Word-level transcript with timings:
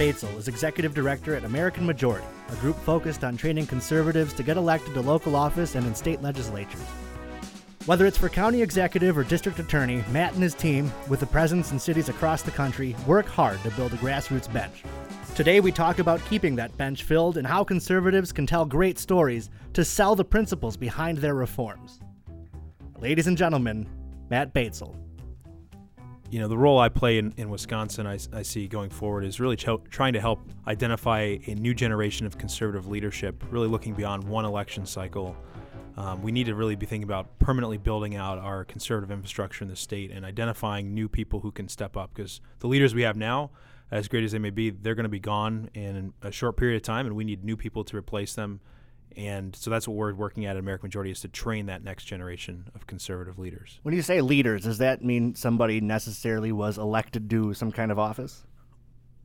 Batzel 0.00 0.34
is 0.38 0.48
executive 0.48 0.94
director 0.94 1.34
at 1.34 1.44
American 1.44 1.84
Majority, 1.84 2.26
a 2.48 2.56
group 2.56 2.78
focused 2.78 3.22
on 3.22 3.36
training 3.36 3.66
conservatives 3.66 4.32
to 4.32 4.42
get 4.42 4.56
elected 4.56 4.94
to 4.94 5.02
local 5.02 5.36
office 5.36 5.74
and 5.74 5.86
in 5.86 5.94
state 5.94 6.22
legislatures. 6.22 6.80
Whether 7.84 8.06
it's 8.06 8.16
for 8.16 8.30
county 8.30 8.62
executive 8.62 9.18
or 9.18 9.24
district 9.24 9.58
attorney, 9.58 10.02
Matt 10.10 10.32
and 10.32 10.42
his 10.42 10.54
team, 10.54 10.90
with 11.10 11.20
a 11.22 11.26
presence 11.26 11.70
in 11.70 11.78
cities 11.78 12.08
across 12.08 12.40
the 12.40 12.50
country, 12.50 12.96
work 13.06 13.26
hard 13.26 13.62
to 13.62 13.70
build 13.72 13.92
a 13.92 13.98
grassroots 13.98 14.50
bench. 14.50 14.84
Today, 15.34 15.60
we 15.60 15.70
talk 15.70 15.98
about 15.98 16.24
keeping 16.30 16.56
that 16.56 16.74
bench 16.78 17.02
filled 17.02 17.36
and 17.36 17.46
how 17.46 17.62
conservatives 17.62 18.32
can 18.32 18.46
tell 18.46 18.64
great 18.64 18.98
stories 18.98 19.50
to 19.74 19.84
sell 19.84 20.16
the 20.16 20.24
principles 20.24 20.78
behind 20.78 21.18
their 21.18 21.34
reforms. 21.34 22.00
Ladies 23.00 23.26
and 23.26 23.36
gentlemen, 23.36 23.86
Matt 24.30 24.54
Batzel. 24.54 24.99
You 26.30 26.38
know, 26.38 26.48
the 26.48 26.58
role 26.58 26.78
I 26.78 26.88
play 26.88 27.18
in, 27.18 27.34
in 27.36 27.50
Wisconsin, 27.50 28.06
I, 28.06 28.18
I 28.32 28.42
see 28.42 28.68
going 28.68 28.90
forward, 28.90 29.24
is 29.24 29.40
really 29.40 29.56
trying 29.56 30.12
to 30.12 30.20
help 30.20 30.40
identify 30.66 31.38
a 31.46 31.54
new 31.56 31.74
generation 31.74 32.24
of 32.24 32.38
conservative 32.38 32.86
leadership, 32.86 33.42
really 33.50 33.68
looking 33.68 33.94
beyond 33.94 34.24
one 34.24 34.44
election 34.44 34.86
cycle 34.86 35.36
um, 35.96 36.22
we 36.22 36.32
need 36.32 36.46
to 36.46 36.54
really 36.54 36.76
be 36.76 36.86
thinking 36.86 37.04
about 37.04 37.38
permanently 37.38 37.76
building 37.76 38.16
out 38.16 38.38
our 38.38 38.64
conservative 38.64 39.10
infrastructure 39.10 39.64
in 39.64 39.68
the 39.68 39.76
state 39.76 40.10
and 40.10 40.24
identifying 40.24 40.94
new 40.94 41.08
people 41.08 41.40
who 41.40 41.50
can 41.50 41.68
step 41.68 41.94
up 41.94 42.14
because 42.14 42.40
the 42.60 42.66
leaders 42.66 42.94
we 42.94 43.02
have 43.02 43.16
now, 43.16 43.50
as 43.90 44.08
great 44.08 44.24
as 44.24 44.32
they 44.32 44.38
may 44.38 44.50
be, 44.50 44.70
they're 44.70 44.94
going 44.94 45.04
to 45.04 45.10
be 45.10 45.20
gone 45.20 45.68
in 45.74 46.14
a 46.22 46.30
short 46.30 46.56
period 46.56 46.76
of 46.76 46.82
time, 46.82 47.06
and 47.06 47.16
we 47.16 47.24
need 47.24 47.44
new 47.44 47.56
people 47.56 47.84
to 47.84 47.96
replace 47.96 48.34
them. 48.34 48.60
And 49.16 49.54
so 49.56 49.70
that's 49.70 49.88
what 49.88 49.96
we're 49.96 50.14
working 50.14 50.46
at 50.46 50.56
at 50.56 50.60
American 50.60 50.86
Majority 50.86 51.10
is 51.10 51.20
to 51.20 51.28
train 51.28 51.66
that 51.66 51.82
next 51.82 52.04
generation 52.04 52.70
of 52.74 52.86
conservative 52.86 53.38
leaders. 53.38 53.80
When 53.82 53.94
you 53.94 54.02
say 54.02 54.20
leaders, 54.20 54.64
does 54.64 54.78
that 54.78 55.04
mean 55.04 55.34
somebody 55.34 55.80
necessarily 55.80 56.52
was 56.52 56.78
elected 56.78 57.28
to 57.30 57.54
some 57.54 57.72
kind 57.72 57.90
of 57.90 57.98
office? 57.98 58.44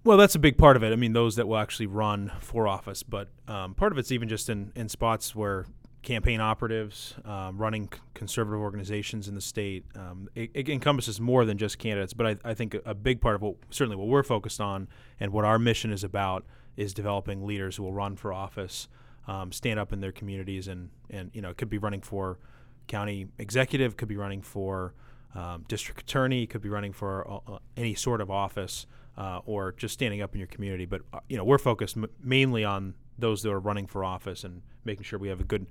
Well, 0.04 0.18
that's 0.18 0.36
a 0.36 0.40
big 0.40 0.58
part 0.58 0.78
of 0.78 0.84
it. 0.84 0.92
I 0.92 0.96
mean, 0.96 1.14
those 1.14 1.36
that 1.38 1.48
will 1.48 1.58
actually 1.58 1.88
run 1.88 2.32
for 2.40 2.68
office, 2.68 3.02
but 3.02 3.30
um, 3.48 3.74
part 3.74 3.92
of 3.92 3.98
it's 3.98 4.12
even 4.12 4.30
just 4.30 4.50
in, 4.50 4.72
in 4.76 4.88
spots 4.88 5.36
where 5.36 5.66
campaign 6.06 6.40
operatives, 6.40 7.16
um, 7.26 7.58
running 7.58 7.90
c- 7.92 8.00
conservative 8.14 8.62
organizations 8.62 9.28
in 9.28 9.36
the 9.36 9.42
state. 9.42 9.84
Um, 9.96 10.30
it, 10.36 10.52
it, 10.54 10.70
encompasses 10.70 11.20
more 11.20 11.44
than 11.44 11.58
just 11.58 11.80
candidates, 11.80 12.14
but 12.14 12.28
I, 12.28 12.52
I 12.52 12.54
think 12.54 12.76
a, 12.76 12.82
a, 12.86 12.94
big 12.94 13.20
part 13.20 13.36
of 13.36 13.42
what 13.42 13.56
certainly 13.72 13.98
what 13.98 14.08
we're 14.08 14.24
focused 14.24 14.62
on 14.62 14.88
and 15.20 15.34
what 15.34 15.44
our 15.44 15.58
mission 15.58 15.92
is 15.92 16.04
about 16.04 16.46
is 16.78 16.94
developing 16.94 17.46
leaders 17.46 17.76
who 17.76 17.84
will 17.84 17.94
run 17.94 18.16
for 18.16 18.32
office, 18.32 18.88
um, 19.28 19.52
stand 19.52 19.80
up 19.80 19.94
in 19.94 20.02
their 20.02 20.12
communities, 20.12 20.68
and 20.68 20.90
and 21.10 21.32
you 21.34 21.42
know 21.42 21.50
it 21.50 21.58
could 21.58 21.70
be 21.70 21.78
running 21.78 22.02
for 22.02 22.40
county 22.88 23.28
executive, 23.40 23.98
could 23.98 24.08
be 24.08 24.18
running 24.18 24.42
for 24.42 24.94
um, 25.34 25.66
district 25.68 26.02
attorney, 26.02 26.48
could 26.48 26.62
be 26.62 26.70
running 26.70 26.94
for 26.94 27.30
uh, 27.30 27.54
uh, 27.54 27.60
any 27.78 27.96
sort 27.96 28.22
of 28.22 28.30
office. 28.30 28.86
Uh, 29.18 29.40
or 29.46 29.72
just 29.72 29.94
standing 29.94 30.22
up 30.22 30.34
in 30.34 30.40
your 30.40 30.48
community, 30.48 30.84
but 30.84 31.02
uh, 31.14 31.20
you 31.30 31.38
know 31.38 31.44
we're 31.46 31.58
focused 31.58 31.96
m- 31.96 32.06
mainly 32.22 32.66
on 32.66 32.94
those 33.18 33.42
that 33.44 33.50
are 33.50 33.62
running 33.62 33.88
for 33.88 34.04
office 34.04 34.44
and 34.44 34.62
making 34.84 35.04
sure 35.04 35.18
we 35.18 35.30
have 35.30 35.40
a 35.40 35.46
good 35.46 35.68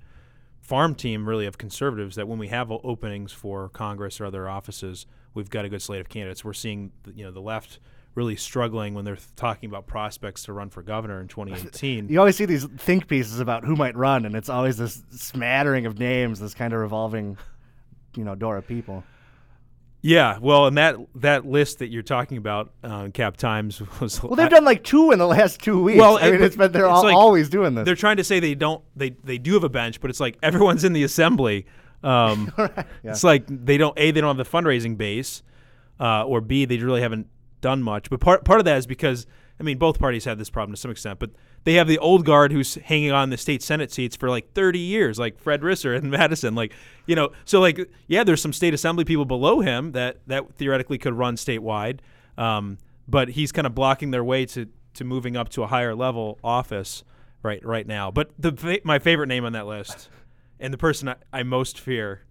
farm 0.61 0.95
team 0.95 1.29
really 1.29 1.45
of 1.45 1.59
conservatives 1.59 2.15
that 2.15 2.27
when 2.27 2.39
we 2.39 2.47
have 2.47 2.71
openings 2.71 3.31
for 3.31 3.69
Congress 3.69 4.19
or 4.19 4.25
other 4.25 4.49
offices, 4.49 5.05
we've 5.35 5.51
got 5.51 5.63
a 5.63 5.69
good 5.69 5.81
slate 5.83 6.01
of 6.01 6.09
candidates. 6.09 6.43
We're 6.43 6.53
seeing 6.53 6.91
you 7.13 7.23
know 7.23 7.29
the 7.29 7.39
left 7.39 7.79
really 8.15 8.35
struggling 8.35 8.93
when 8.93 9.05
they're 9.05 9.17
talking 9.35 9.69
about 9.69 9.85
prospects 9.85 10.43
to 10.43 10.53
run 10.53 10.69
for 10.69 10.81
governor 10.81 11.21
in 11.21 11.27
2018. 11.29 12.09
you 12.09 12.19
always 12.19 12.35
see 12.35 12.45
these 12.45 12.65
think 12.77 13.07
pieces 13.07 13.39
about 13.39 13.63
who 13.63 13.75
might 13.75 13.95
run, 13.95 14.25
and 14.25 14.35
it's 14.35 14.49
always 14.49 14.77
this 14.77 15.03
smattering 15.11 15.85
of 15.85 15.99
names, 15.99 16.39
this 16.39 16.53
kind 16.53 16.73
of 16.73 16.79
revolving, 16.79 17.37
you 18.15 18.23
know, 18.23 18.35
door 18.35 18.57
of 18.57 18.67
people. 18.67 19.03
Yeah, 20.05 20.37
well, 20.39 20.67
and 20.67 20.77
that 20.77 20.97
that 21.15 21.47
list 21.47 21.79
that 21.79 21.87
you're 21.87 22.03
talking 22.03 22.37
about, 22.37 22.71
uh, 22.83 23.07
Cap 23.11 23.37
Times 23.37 23.81
was. 23.99 24.21
Well, 24.21 24.35
they've 24.35 24.45
I, 24.45 24.49
done 24.49 24.63
like 24.63 24.83
two 24.83 25.09
in 25.09 25.17
the 25.17 25.25
last 25.25 25.61
two 25.61 25.81
weeks. 25.81 25.97
Well, 25.97 26.19
I 26.19 26.25
mean, 26.25 26.35
it, 26.35 26.41
has 26.41 26.55
been 26.55 26.71
they're 26.71 26.85
all, 26.85 27.01
like, 27.01 27.15
always 27.15 27.49
doing 27.49 27.73
this. 27.73 27.85
They're 27.85 27.95
trying 27.95 28.17
to 28.17 28.23
say 28.23 28.39
they 28.39 28.53
don't, 28.53 28.83
they 28.95 29.15
they 29.23 29.39
do 29.39 29.55
have 29.55 29.63
a 29.63 29.69
bench, 29.69 29.99
but 29.99 30.11
it's 30.11 30.19
like 30.19 30.37
everyone's 30.43 30.83
in 30.83 30.93
the 30.93 31.03
assembly. 31.03 31.65
Um, 32.03 32.53
right, 32.57 32.71
yeah. 32.75 33.11
It's 33.11 33.23
like 33.23 33.45
they 33.47 33.77
don't 33.77 33.97
a 33.97 34.11
they 34.11 34.21
don't 34.21 34.37
have 34.37 34.45
the 34.45 34.57
fundraising 34.57 34.95
base, 34.95 35.41
uh, 35.99 36.23
or 36.23 36.39
b 36.39 36.65
they 36.65 36.77
really 36.77 37.01
haven't 37.01 37.25
done 37.65 37.81
much. 37.81 38.11
But 38.11 38.19
part 38.19 38.45
part 38.45 38.59
of 38.59 38.65
that 38.65 38.77
is 38.77 38.85
because 38.85 39.25
I 39.59 39.63
mean 39.63 39.79
both 39.79 39.97
parties 39.97 40.25
have 40.25 40.37
this 40.37 40.51
problem 40.51 40.75
to 40.75 40.79
some 40.79 40.91
extent, 40.91 41.17
but 41.17 41.31
they 41.63 41.73
have 41.73 41.87
the 41.87 41.97
old 41.97 42.23
guard 42.23 42.51
who's 42.51 42.75
hanging 42.75 43.11
on 43.11 43.31
the 43.31 43.37
state 43.37 43.63
senate 43.63 43.91
seats 43.91 44.15
for 44.15 44.29
like 44.29 44.53
30 44.53 44.77
years, 44.77 45.17
like 45.17 45.39
Fred 45.39 45.61
Risser 45.61 45.97
in 45.97 46.09
Madison. 46.11 46.53
Like, 46.53 46.73
you 47.07 47.15
know, 47.15 47.31
so 47.43 47.59
like, 47.59 47.89
yeah, 48.05 48.23
there's 48.23 48.39
some 48.39 48.53
state 48.53 48.75
assembly 48.75 49.03
people 49.03 49.25
below 49.25 49.61
him 49.61 49.93
that 49.93 50.19
that 50.27 50.53
theoretically 50.53 50.99
could 50.99 51.15
run 51.15 51.37
statewide, 51.37 52.01
um, 52.37 52.77
but 53.07 53.29
he's 53.29 53.51
kind 53.51 53.65
of 53.65 53.73
blocking 53.73 54.11
their 54.11 54.23
way 54.23 54.45
to 54.45 54.67
to 54.93 55.03
moving 55.03 55.35
up 55.35 55.49
to 55.49 55.63
a 55.63 55.67
higher 55.67 55.95
level 55.95 56.37
office 56.43 57.03
right 57.41 57.65
right 57.65 57.87
now. 57.87 58.11
But 58.11 58.29
the 58.37 58.79
my 58.83 58.99
favorite 58.99 59.27
name 59.27 59.43
on 59.43 59.53
that 59.53 59.65
list, 59.65 60.07
and 60.59 60.71
the 60.71 60.77
person 60.77 61.09
I, 61.09 61.15
I 61.33 61.41
most 61.41 61.79
fear 61.79 62.25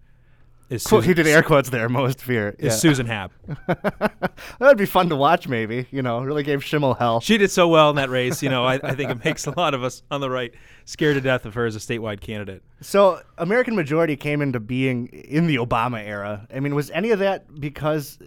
is 0.71 0.83
Susan, 0.83 1.09
he 1.09 1.15
did 1.15 1.27
air 1.27 1.43
quotes 1.43 1.71
there. 1.71 1.89
Most 1.89 2.21
fear 2.21 2.55
is 2.59 2.65
yeah. 2.65 2.71
Susan 2.71 3.07
Happ. 3.07 3.33
that 3.67 4.33
would 4.61 4.79
be 4.79 4.87
fun 4.87 5.09
to 5.11 5.17
watch. 5.17 5.47
Maybe 5.47 5.87
you 5.91 6.03
know, 6.03 6.21
really 6.21 6.43
gave 6.43 6.61
Schimel 6.61 6.99
hell. 6.99 7.21
She 7.21 7.39
did 7.39 7.51
so 7.51 7.69
well 7.69 7.91
in 7.91 7.97
that 7.97 8.11
race. 8.11 8.43
You 8.43 8.49
know, 8.49 8.65
I, 8.65 8.75
I 8.83 8.95
think 8.95 9.11
it 9.11 9.25
makes 9.25 9.47
a 9.47 9.51
lot 9.57 9.75
of 9.75 9.85
us 9.85 10.03
on 10.11 10.21
the 10.21 10.31
right 10.31 10.53
scared 10.85 11.17
to 11.17 11.21
death 11.21 11.45
of 11.45 11.55
her 11.55 11.67
as 11.67 11.77
a 11.77 11.79
statewide 11.79 12.21
candidate. 12.21 12.63
So, 12.81 13.21
American 13.39 13.75
Majority 13.77 14.17
came 14.17 14.43
into 14.43 14.61
being 14.61 15.09
in 15.09 15.47
the 15.47 15.57
Obama 15.57 16.03
era. 16.03 16.47
I 16.55 16.61
mean, 16.61 16.75
was 16.75 16.91
any 16.91 17.11
of 17.11 17.19
that 17.19 17.61
because 17.61 18.19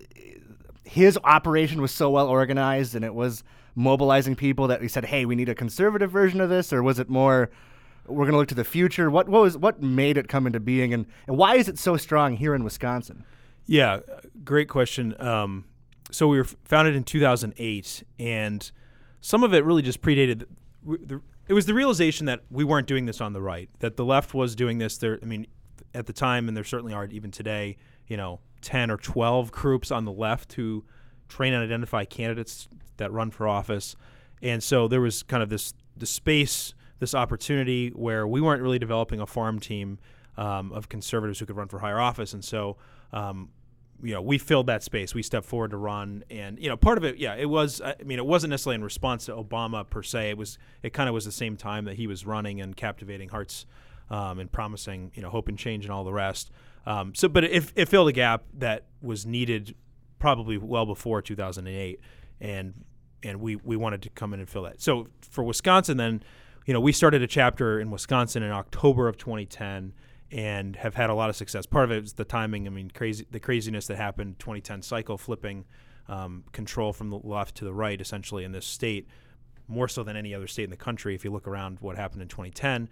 his 0.84 1.20
operation 1.24 1.82
was 1.82 1.92
so 1.92 2.10
well 2.10 2.28
organized 2.28 2.96
and 2.96 3.04
it 3.04 3.14
was 3.14 3.44
mobilizing 3.76 4.36
people 4.36 4.68
that 4.68 4.82
we 4.82 4.88
said, 4.88 5.06
"Hey, 5.06 5.26
we 5.26 5.36
need 5.36 5.50
a 5.50 5.56
conservative 5.56 6.12
version 6.12 6.42
of 6.42 6.50
this," 6.50 6.72
or 6.72 6.82
was 6.82 7.00
it 7.00 7.10
more? 7.10 7.50
We're 8.08 8.26
going 8.26 8.32
to 8.32 8.38
look 8.38 8.48
to 8.50 8.56
the 8.56 8.64
future. 8.64 9.10
What, 9.10 9.30
what 9.30 9.42
was 9.42 9.58
what 9.58 9.82
made 9.82 10.18
it 10.18 10.28
come 10.28 10.48
into 10.48 10.60
being, 10.60 10.94
and, 10.94 11.06
and 11.28 11.38
why 11.38 11.56
is 11.56 11.68
it 11.68 11.78
so 11.78 11.98
strong 11.98 12.38
here 12.38 12.56
in 12.56 12.64
Wisconsin? 12.64 13.24
Yeah, 13.66 14.00
great 14.44 14.70
question. 14.70 15.20
Um, 15.20 15.66
so 16.12 16.28
we 16.28 16.38
were 16.38 16.46
founded 16.46 16.96
in 16.96 17.04
2008, 17.04 18.04
and 18.20 18.72
some 19.20 19.44
of 19.44 19.54
it 19.54 19.64
really 19.66 19.82
just 19.82 20.02
predated. 20.02 20.46
The, 20.84 21.22
it 21.48 21.54
was 21.54 21.66
the 21.66 21.74
realization 21.74 22.26
that 22.26 22.42
we 22.50 22.64
weren't 22.64 22.88
doing 22.88 23.06
this 23.06 23.22
on 23.22 23.34
the 23.34 23.42
right, 23.42 23.70
that 23.80 23.98
the 23.98 24.06
left 24.06 24.34
was 24.34 24.56
doing 24.56 24.78
this. 24.78 24.98
There, 24.98 25.20
I 25.22 25.26
mean, 25.26 25.48
at 25.94 26.06
the 26.06 26.14
time, 26.14 26.48
and 26.48 26.56
there 26.56 26.64
certainly 26.64 26.94
are 26.94 27.06
even 27.06 27.32
today. 27.32 27.78
You 28.08 28.16
know, 28.16 28.40
10 28.62 28.90
or 28.90 28.96
12 28.96 29.52
groups 29.52 29.92
on 29.92 30.06
the 30.06 30.14
left 30.14 30.54
who 30.54 30.86
train 31.28 31.54
and 31.54 31.62
identify 31.62 32.06
candidates 32.06 32.70
that 32.96 33.12
run 33.12 33.32
for 33.32 33.50
office, 33.50 33.98
and 34.42 34.64
so 34.64 34.88
there 34.88 35.02
was 35.02 35.24
kind 35.24 35.44
of 35.44 35.50
this 35.50 35.74
the 35.98 36.06
space 36.06 36.74
this 37.00 37.14
opportunity 37.14 37.90
where 37.90 38.28
we 38.28 38.42
weren't 38.42 38.62
really 38.62 38.80
developing 38.80 39.20
a 39.20 39.28
farm 39.28 39.60
team 39.60 40.00
um, 40.38 40.72
of 40.72 40.90
conservatives 40.90 41.40
who 41.40 41.46
could 41.46 41.56
run 41.56 41.68
for 41.68 41.80
higher 41.80 42.00
office, 42.00 42.34
and 42.34 42.44
so. 42.44 42.78
Um, 43.12 43.50
you 44.04 44.14
know, 44.14 44.22
we 44.22 44.38
filled 44.38 44.68
that 44.68 44.84
space. 44.84 45.16
We 45.16 45.24
stepped 45.24 45.48
forward 45.48 45.72
to 45.72 45.78
run, 45.78 46.24
and 46.30 46.60
you 46.60 46.70
know, 46.70 46.78
part 46.78 47.00
of 47.00 47.04
it, 47.04 47.18
yeah, 47.18 47.34
it 47.34 47.50
was. 47.50 47.82
I 47.82 47.96
mean, 48.06 48.20
it 48.20 48.26
wasn't 48.28 48.52
necessarily 48.52 48.76
in 48.76 48.84
response 48.84 49.26
to 49.26 49.32
Obama 49.32 49.90
per 49.90 50.04
se. 50.04 50.30
It 50.30 50.38
was. 50.38 50.60
It 50.84 50.94
kind 50.94 51.10
of 51.10 51.14
was 51.14 51.26
the 51.26 51.32
same 51.32 51.58
time 51.58 51.86
that 51.86 51.96
he 51.96 52.06
was 52.06 52.24
running 52.24 52.62
and 52.62 52.78
captivating 52.78 53.30
hearts, 53.30 53.66
um, 54.10 54.40
and 54.40 54.52
promising, 54.52 55.12
you 55.16 55.22
know, 55.22 55.30
hope 55.30 55.48
and 55.48 55.58
change 55.58 55.86
and 55.86 55.92
all 55.92 56.04
the 56.04 56.14
rest. 56.14 56.52
Um, 56.86 57.14
so, 57.16 57.28
but 57.28 57.44
it, 57.44 57.72
it 57.76 57.88
filled 57.90 58.10
a 58.10 58.14
gap 58.14 58.44
that 58.54 58.86
was 59.02 59.26
needed 59.26 59.76
probably 60.20 60.58
well 60.58 60.86
before 60.86 61.22
2008, 61.22 62.00
and 62.40 62.74
and 63.24 63.42
we 63.42 63.56
we 63.58 63.76
wanted 63.76 64.02
to 64.04 64.10
come 64.10 64.34
in 64.34 64.40
and 64.40 64.50
fill 64.50 64.64
that. 64.64 64.82
So 64.82 65.08
for 65.22 65.44
Wisconsin, 65.44 65.98
then 65.98 66.24
you 66.68 66.74
know, 66.74 66.82
we 66.82 66.92
started 66.92 67.22
a 67.24 67.28
chapter 67.28 67.80
in 67.80 67.90
Wisconsin 67.90 68.44
in 68.44 68.52
October 68.52 69.08
of 69.08 69.18
2010 69.18 69.94
and 70.34 70.76
have 70.76 70.96
had 70.96 71.10
a 71.10 71.14
lot 71.14 71.30
of 71.30 71.36
success. 71.38 71.66
Part 71.66 71.86
of 71.86 71.92
it 71.92 72.04
is 72.04 72.14
the 72.14 72.26
timing. 72.26 72.68
I 72.68 72.70
mean, 72.70 72.92
crazy 72.92 73.26
the 73.32 73.40
craziness 73.40 73.88
that 73.88 73.96
happened 73.96 74.38
2010 74.40 74.82
cycle 74.82 75.18
flipping 75.18 75.64
um, 76.10 76.44
control 76.52 76.92
from 76.92 77.10
the 77.10 77.20
left 77.20 77.56
to 77.56 77.66
the 77.66 77.74
right 77.74 78.00
essentially 78.00 78.44
in 78.44 78.52
this 78.52 78.66
state 78.66 79.08
more 79.70 79.88
so 79.88 80.04
than 80.04 80.18
any 80.18 80.36
other 80.36 80.48
state 80.48 80.66
in 80.66 80.70
the 80.70 80.78
country 80.78 81.16
if 81.16 81.24
you 81.24 81.32
look 81.32 81.48
around 81.48 81.78
what 81.80 81.96
happened 81.96 82.22
in 82.22 82.28
2010 82.28 82.90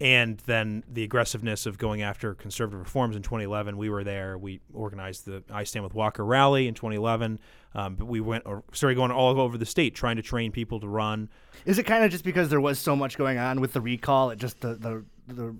and 0.00 0.38
then 0.46 0.84
the 0.88 1.02
aggressiveness 1.04 1.64
of 1.64 1.78
going 1.78 2.02
after 2.02 2.34
conservative 2.34 2.80
reforms 2.80 3.16
in 3.16 3.22
2011. 3.22 3.78
We 3.78 3.88
were 3.88 4.04
there. 4.04 4.36
We 4.36 4.60
organized 4.74 5.24
the 5.24 5.42
I 5.50 5.64
Stand 5.64 5.84
with 5.84 5.94
Walker 5.94 6.24
rally 6.24 6.68
in 6.68 6.74
2011. 6.74 7.40
Um, 7.74 7.94
but 7.94 8.06
we 8.06 8.20
went 8.20 8.44
or 8.46 8.62
started 8.72 8.96
going 8.96 9.10
all 9.10 9.40
over 9.40 9.56
the 9.56 9.66
state 9.66 9.94
trying 9.94 10.16
to 10.16 10.22
train 10.22 10.52
people 10.52 10.80
to 10.80 10.88
run. 10.88 11.30
Is 11.64 11.78
it 11.78 11.84
kind 11.84 12.04
of 12.04 12.10
just 12.10 12.24
because 12.24 12.50
there 12.50 12.60
was 12.60 12.78
so 12.78 12.94
much 12.94 13.16
going 13.16 13.38
on 13.38 13.60
with 13.60 13.72
the 13.72 13.80
recall? 13.80 14.30
It 14.30 14.38
just 14.38 14.60
the 14.60 14.74
the, 14.74 15.04
the 15.28 15.56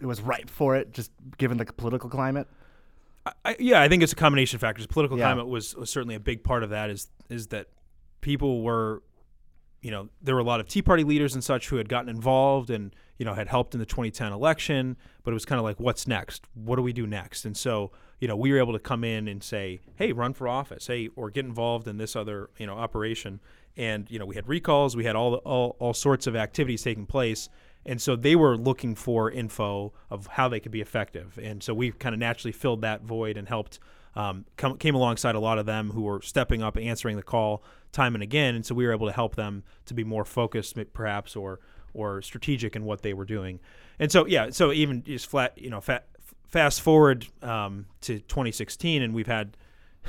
it 0.00 0.06
was 0.06 0.20
ripe 0.20 0.50
for 0.50 0.74
it, 0.76 0.92
just 0.92 1.10
given 1.36 1.58
the 1.58 1.66
political 1.66 2.08
climate. 2.08 2.48
I, 3.44 3.54
yeah, 3.58 3.80
I 3.80 3.88
think 3.88 4.02
it's 4.02 4.12
a 4.12 4.16
combination 4.16 4.56
of 4.56 4.60
factors. 4.60 4.86
Political 4.86 5.18
yeah. 5.18 5.26
climate 5.26 5.46
was, 5.46 5.76
was 5.76 5.90
certainly 5.90 6.16
a 6.16 6.20
big 6.20 6.42
part 6.42 6.64
of 6.64 6.70
that. 6.70 6.90
Is 6.90 7.08
is 7.28 7.48
that 7.48 7.68
people 8.20 8.62
were 8.62 9.02
you 9.82 9.90
know, 9.90 10.08
there 10.22 10.36
were 10.36 10.40
a 10.40 10.44
lot 10.44 10.60
of 10.60 10.68
Tea 10.68 10.80
Party 10.80 11.04
leaders 11.04 11.34
and 11.34 11.42
such 11.42 11.68
who 11.68 11.76
had 11.76 11.88
gotten 11.88 12.08
involved 12.08 12.70
and 12.70 12.94
you 13.22 13.24
know 13.24 13.34
had 13.34 13.46
helped 13.46 13.72
in 13.72 13.78
the 13.78 13.86
2010 13.86 14.32
election, 14.32 14.96
but 15.22 15.30
it 15.30 15.34
was 15.34 15.44
kind 15.44 15.60
of 15.60 15.62
like, 15.62 15.78
what's 15.78 16.08
next? 16.08 16.48
What 16.54 16.74
do 16.74 16.82
we 16.82 16.92
do 16.92 17.06
next? 17.06 17.44
And 17.44 17.56
so 17.56 17.92
you 18.18 18.26
know, 18.26 18.34
we 18.34 18.50
were 18.50 18.58
able 18.58 18.72
to 18.72 18.80
come 18.80 19.04
in 19.04 19.28
and 19.28 19.40
say, 19.44 19.80
hey, 19.94 20.10
run 20.10 20.32
for 20.32 20.48
office, 20.48 20.88
hey, 20.88 21.08
or 21.14 21.30
get 21.30 21.44
involved 21.44 21.86
in 21.86 21.98
this 21.98 22.16
other 22.16 22.50
you 22.58 22.66
know 22.66 22.74
operation. 22.74 23.38
And 23.76 24.10
you 24.10 24.18
know, 24.18 24.26
we 24.26 24.34
had 24.34 24.48
recalls, 24.48 24.96
we 24.96 25.04
had 25.04 25.14
all 25.14 25.36
all 25.36 25.76
all 25.78 25.94
sorts 25.94 26.26
of 26.26 26.34
activities 26.34 26.82
taking 26.82 27.06
place. 27.06 27.48
And 27.86 28.02
so 28.02 28.16
they 28.16 28.34
were 28.34 28.56
looking 28.56 28.96
for 28.96 29.30
info 29.30 29.92
of 30.10 30.26
how 30.26 30.48
they 30.48 30.58
could 30.58 30.72
be 30.72 30.80
effective. 30.80 31.38
And 31.40 31.62
so 31.62 31.74
we 31.74 31.92
kind 31.92 32.12
of 32.12 32.18
naturally 32.18 32.52
filled 32.52 32.80
that 32.80 33.02
void 33.02 33.36
and 33.36 33.46
helped 33.46 33.78
um, 34.16 34.46
come, 34.56 34.78
came 34.78 34.96
alongside 34.96 35.36
a 35.36 35.40
lot 35.40 35.58
of 35.58 35.66
them 35.66 35.90
who 35.90 36.02
were 36.02 36.20
stepping 36.22 36.60
up, 36.60 36.76
answering 36.76 37.16
the 37.16 37.22
call 37.22 37.62
time 37.92 38.14
and 38.14 38.22
again, 38.22 38.54
and 38.54 38.64
so 38.66 38.74
we 38.74 38.86
were 38.86 38.92
able 38.92 39.06
to 39.06 39.12
help 39.12 39.36
them 39.36 39.62
to 39.86 39.94
be 39.94 40.02
more 40.02 40.24
focused, 40.24 40.76
perhaps, 40.92 41.36
or 41.36 41.60
or 41.94 42.22
strategic 42.22 42.76
in 42.76 42.84
what 42.84 43.02
they 43.02 43.14
were 43.14 43.24
doing. 43.24 43.60
And 43.98 44.10
so, 44.10 44.26
yeah, 44.26 44.50
so 44.50 44.72
even 44.72 45.02
just 45.04 45.26
flat, 45.26 45.56
you 45.56 45.70
know, 45.70 45.82
fast 46.48 46.80
forward 46.80 47.26
um, 47.42 47.86
to 48.02 48.20
2016, 48.20 49.02
and 49.02 49.14
we've 49.14 49.26
had 49.26 49.56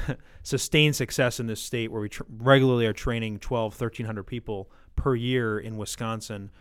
sustained 0.44 0.96
success 0.96 1.40
in 1.40 1.48
this 1.48 1.62
state 1.62 1.92
where 1.92 2.02
we 2.02 2.10
tr- 2.10 2.24
regularly 2.30 2.86
are 2.86 2.94
training 2.94 3.40
12, 3.40 3.74
1,300 3.74 4.24
people 4.24 4.72
per 4.96 5.16
year 5.16 5.60
in 5.60 5.78
Wisconsin 5.78 6.52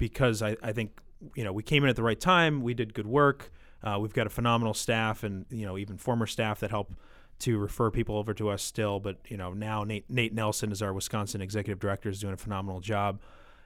because 0.00 0.42
I, 0.42 0.56
I 0.62 0.72
think 0.72 0.98
you 1.34 1.44
know 1.44 1.52
we 1.52 1.62
came 1.62 1.84
in 1.84 1.90
at 1.90 1.94
the 1.96 2.02
right 2.02 2.18
time, 2.18 2.62
we 2.62 2.74
did 2.74 2.94
good 2.94 3.06
work. 3.06 3.52
Uh, 3.82 3.98
we've 4.00 4.12
got 4.12 4.26
a 4.26 4.30
phenomenal 4.30 4.74
staff, 4.74 5.22
and 5.22 5.46
you 5.50 5.64
know 5.64 5.78
even 5.78 5.96
former 5.96 6.26
staff 6.26 6.58
that 6.60 6.70
help 6.70 6.92
to 7.40 7.56
refer 7.58 7.90
people 7.90 8.16
over 8.16 8.34
to 8.34 8.48
us 8.48 8.62
still. 8.62 8.98
But 8.98 9.18
you 9.28 9.36
know 9.36 9.52
now 9.52 9.84
Nate, 9.84 10.10
Nate 10.10 10.34
Nelson 10.34 10.72
is 10.72 10.82
our 10.82 10.92
Wisconsin 10.92 11.40
executive 11.40 11.78
director, 11.78 12.08
is 12.08 12.20
doing 12.20 12.34
a 12.34 12.38
phenomenal 12.38 12.80
job. 12.80 13.20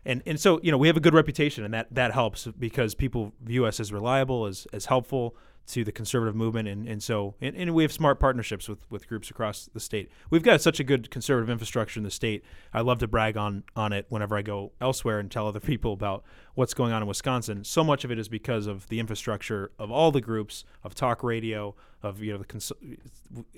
And, 0.06 0.22
and 0.26 0.38
so 0.38 0.60
you 0.62 0.70
know 0.70 0.78
we 0.78 0.88
have 0.88 0.96
a 0.96 1.00
good 1.00 1.14
reputation, 1.14 1.64
and 1.64 1.72
that, 1.74 1.94
that 1.94 2.12
helps 2.12 2.46
because 2.46 2.94
people 2.94 3.32
view 3.42 3.64
us 3.64 3.80
as 3.80 3.92
reliable, 3.92 4.46
as, 4.46 4.66
as 4.72 4.86
helpful, 4.86 5.36
to 5.66 5.84
the 5.84 5.92
conservative 5.92 6.34
movement. 6.34 6.68
And, 6.68 6.86
and 6.86 7.02
so 7.02 7.34
and, 7.40 7.56
and, 7.56 7.74
we 7.74 7.82
have 7.84 7.92
smart 7.92 8.20
partnerships 8.20 8.68
with, 8.68 8.78
with 8.90 9.08
groups 9.08 9.30
across 9.30 9.68
the 9.72 9.80
state. 9.80 10.10
We've 10.30 10.42
got 10.42 10.60
such 10.60 10.78
a 10.78 10.84
good 10.84 11.10
conservative 11.10 11.48
infrastructure 11.48 11.98
in 11.98 12.04
the 12.04 12.10
state. 12.10 12.44
I 12.72 12.82
love 12.82 12.98
to 12.98 13.08
brag 13.08 13.36
on 13.36 13.64
on 13.74 13.92
it 13.92 14.06
whenever 14.08 14.36
i 14.36 14.42
go 14.42 14.72
elsewhere 14.80 15.18
and 15.18 15.30
tell 15.30 15.48
other 15.48 15.60
people 15.74 15.92
about 15.92 16.24
what's 16.54 16.74
going 16.74 16.92
on 16.92 17.02
in 17.02 17.08
wisconsin. 17.08 17.64
So 17.64 17.82
much 17.82 18.04
of 18.04 18.10
it 18.10 18.18
is 18.18 18.28
because 18.28 18.66
of 18.66 18.88
the 18.88 19.00
infrastructure 19.00 19.70
of 19.78 19.90
all 19.90 20.10
the 20.10 20.20
groups 20.20 20.64
of 20.82 20.94
talk 20.94 21.22
radio 21.22 21.74
of 22.02 22.22
you 22.22 22.32
know 22.32 22.38
the 22.38 22.44
cons- 22.44 22.72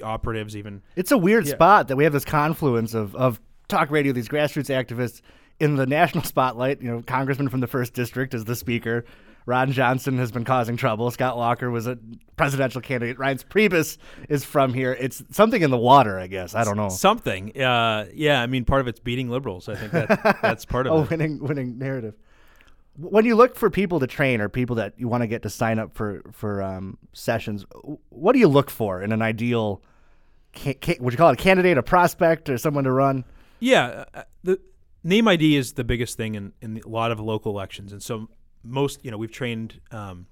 operatives 0.02 0.56
even. 0.56 0.82
It's 0.94 1.10
a 1.10 1.18
weird 1.18 1.46
yeah. 1.46 1.54
spot 1.54 1.88
that 1.88 1.96
we 1.96 2.04
have 2.04 2.12
this 2.12 2.24
confluence 2.24 2.94
of, 2.94 3.14
of 3.16 3.40
talk 3.68 3.90
radio 3.90 4.12
these 4.12 4.28
grassroots 4.28 4.72
activists 4.72 5.20
in 5.60 5.76
the 5.76 5.86
national 5.86 6.24
spotlight 6.24 6.80
you 6.82 6.90
know 6.90 7.02
congressman 7.02 7.48
from 7.48 7.60
the 7.60 7.66
first 7.66 7.94
district 7.94 8.34
is 8.34 8.44
the 8.44 8.56
speaker 8.56 9.04
Ron 9.46 9.70
Johnson 9.70 10.18
has 10.18 10.32
been 10.32 10.44
causing 10.44 10.76
trouble. 10.76 11.08
Scott 11.12 11.36
Walker 11.36 11.70
was 11.70 11.86
a 11.86 11.96
presidential 12.36 12.80
candidate. 12.80 13.16
Reince 13.16 13.44
Priebus 13.44 13.96
is 14.28 14.44
from 14.44 14.74
here. 14.74 14.92
It's 14.98 15.22
something 15.30 15.62
in 15.62 15.70
the 15.70 15.78
water, 15.78 16.18
I 16.18 16.26
guess. 16.26 16.54
I 16.54 16.64
don't 16.64 16.76
know. 16.76 16.88
Something. 16.88 17.58
Uh, 17.60 18.06
yeah, 18.12 18.42
I 18.42 18.48
mean, 18.48 18.64
part 18.64 18.80
of 18.80 18.88
it's 18.88 18.98
beating 18.98 19.30
liberals. 19.30 19.68
I 19.68 19.76
think 19.76 19.92
that, 19.92 20.38
that's 20.42 20.64
part 20.64 20.88
of 20.88 20.92
oh, 20.94 21.02
it. 21.02 21.10
winning, 21.10 21.38
winning 21.38 21.78
narrative. 21.78 22.14
When 22.98 23.24
you 23.24 23.36
look 23.36 23.54
for 23.54 23.70
people 23.70 24.00
to 24.00 24.08
train 24.08 24.40
or 24.40 24.48
people 24.48 24.76
that 24.76 24.94
you 24.96 25.06
want 25.06 25.22
to 25.22 25.28
get 25.28 25.42
to 25.42 25.50
sign 25.50 25.78
up 25.78 25.94
for 25.94 26.22
for 26.32 26.62
um, 26.62 26.98
sessions, 27.12 27.64
what 28.08 28.32
do 28.32 28.38
you 28.38 28.48
look 28.48 28.70
for 28.70 29.02
in 29.02 29.12
an 29.12 29.22
ideal? 29.22 29.82
Would 30.64 31.12
you 31.12 31.18
call 31.18 31.28
it 31.28 31.38
a 31.38 31.42
candidate, 31.42 31.76
a 31.76 31.82
prospect, 31.82 32.48
or 32.48 32.56
someone 32.56 32.84
to 32.84 32.92
run? 32.92 33.24
Yeah, 33.60 34.06
uh, 34.14 34.22
the 34.42 34.58
name 35.02 35.28
ID 35.28 35.56
is 35.56 35.74
the 35.74 35.84
biggest 35.84 36.16
thing 36.16 36.34
in, 36.34 36.52
in 36.60 36.80
a 36.84 36.88
lot 36.88 37.10
of 37.10 37.20
local 37.20 37.52
elections, 37.52 37.92
and 37.92 38.02
so 38.02 38.28
most, 38.62 39.04
you 39.04 39.10
know, 39.10 39.16
we've 39.16 39.32
trained 39.32 39.80
um, 39.90 40.26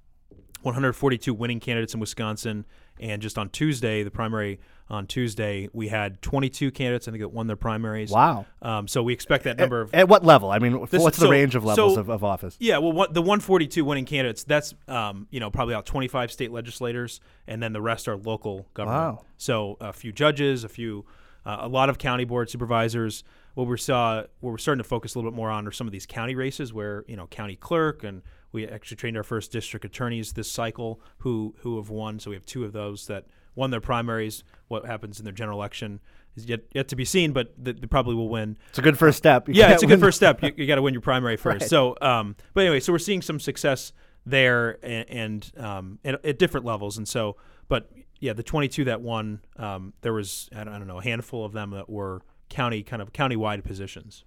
142 0.63 1.33
winning 1.35 1.61
candidates 1.61 1.95
in 1.95 2.01
Wisconsin, 2.01 2.65
and 3.01 3.21
just 3.21 3.39
on 3.39 3.51
Tuesday, 3.51 4.03
the 4.03 4.11
primary 4.11 4.61
on 4.89 5.07
Tuesday, 5.07 5.69
we 5.73 5.89
had 5.89 6.21
22 6.23 6.71
candidates. 6.71 7.09
I 7.09 7.11
think 7.11 7.23
that 7.23 7.31
won 7.31 7.47
their 7.47 7.57
primaries. 7.57 8.11
Wow. 8.11 8.47
Um, 8.63 8.87
so 8.87 9.03
we 9.03 9.13
expect 9.13 9.45
that 9.45 9.57
number 9.57 9.81
at, 9.81 9.85
of 9.85 9.95
at 9.95 10.09
what 10.09 10.25
level? 10.25 10.51
I 10.51 10.59
mean, 10.59 10.87
this, 10.91 11.03
what's 11.03 11.19
the 11.19 11.29
range 11.29 11.55
of 11.55 11.65
levels 11.65 11.95
so, 11.95 12.01
of, 12.01 12.09
of, 12.09 12.23
office? 12.23 12.57
Yeah, 12.61 12.79
well, 12.79 12.93
what, 12.93 13.15
the 13.15 13.23
142 13.23 13.85
winning 13.85 14.05
candidates, 14.05 14.45
that's 14.45 14.75
um, 14.89 15.27
you 15.31 15.41
know 15.41 15.51
probably 15.51 15.75
about 15.75 15.87
25 15.87 16.31
state 16.31 16.53
legislators, 16.53 17.21
and 17.47 17.63
then 17.63 17.73
the 17.73 17.81
rest 17.81 18.09
are 18.09 18.17
local 18.17 18.67
government. 18.75 19.17
Wow. 19.17 19.25
So 19.39 19.77
a 19.81 19.93
few 19.93 20.13
judges, 20.13 20.65
a 20.65 20.69
few, 20.69 21.05
uh, 21.47 21.59
a 21.61 21.69
lot 21.69 21.89
of 21.89 21.99
county 21.99 22.25
board 22.25 22.51
supervisors 22.51 23.25
what 23.55 23.69
we 23.69 23.79
saw, 23.79 24.23
what 24.41 24.51
we're 24.51 24.59
starting 24.59 24.83
to 24.83 24.89
focus 24.89 25.15
a 25.15 25.19
little 25.19 25.31
bit 25.31 25.37
more 25.37 25.51
on 25.51 25.67
are 25.67 25.73
some 25.73 25.87
of 25.87 25.93
these 25.93 26.07
county 26.07 26.35
races 26.35 26.73
where 26.73 27.05
you 27.07 27.17
know 27.17 27.27
county 27.29 27.57
clerk 27.57 28.05
and 28.05 28.23
we 28.53 28.67
actually 28.67 28.97
trained 28.97 29.17
our 29.17 29.23
first 29.23 29.51
district 29.51 29.85
attorneys 29.85 30.33
this 30.33 30.51
cycle 30.51 31.01
who 31.19 31.55
who 31.61 31.77
have 31.77 31.89
won. 31.89 32.19
So 32.19 32.31
we 32.31 32.37
have 32.37 32.45
two 32.45 32.65
of 32.65 32.73
those 32.73 33.07
that 33.07 33.27
won 33.55 33.71
their 33.71 33.81
primaries. 33.81 34.45
What 34.69 34.85
happens 34.87 35.19
in 35.19 35.25
their 35.25 35.33
general 35.33 35.59
election 35.59 36.01
is 36.37 36.47
yet 36.47 36.63
yet 36.75 36.89
to 36.89 36.97
be 36.97 37.05
seen, 37.05 37.33
but 37.33 37.55
they, 37.57 37.73
they 37.73 37.87
probably 37.87 38.17
will 38.17 38.29
win. 38.29 38.59
It's 38.71 38.79
a 38.79 38.83
good 38.83 38.99
first 38.99 39.19
step. 39.19 39.49
You 39.49 39.55
yeah, 39.55 39.73
it's 39.73 39.85
a 39.85 39.87
good 39.87 40.01
first 40.01 40.17
step. 40.17 40.43
You, 40.43 40.53
you 40.57 40.67
got 40.67 40.77
to 40.77 40.83
win 40.83 40.95
your 40.95 41.01
primary 41.01 41.37
first. 41.37 41.63
Right. 41.63 41.71
So, 41.71 41.97
um, 42.01 42.35
but 42.55 42.63
anyway, 42.63 42.81
so 42.81 42.93
we're 42.93 42.99
seeing 42.99 43.23
some 43.23 43.39
success 43.39 43.93
there 44.27 44.79
and, 44.85 45.11
and 45.11 45.53
um, 45.65 45.99
at, 46.05 46.25
at 46.25 46.39
different 46.41 46.67
levels, 46.67 46.99
and 46.99 47.07
so, 47.07 47.37
but 47.69 47.89
yeah, 48.25 48.33
the 48.33 48.43
22 48.43 48.85
that 48.85 49.03
won, 49.03 49.41
um, 49.59 49.93
there 50.01 50.15
was 50.15 50.49
I 50.55 50.65
don't, 50.65 50.73
I 50.73 50.79
don't 50.79 50.87
know 50.87 50.99
a 50.99 51.05
handful 51.05 51.45
of 51.45 51.53
them 51.53 51.73
that 51.73 51.91
were 51.91 52.23
county 52.49 52.83
kind 52.83 53.03
of 53.03 53.13
county-wide 53.13 53.65
positions 53.65 54.25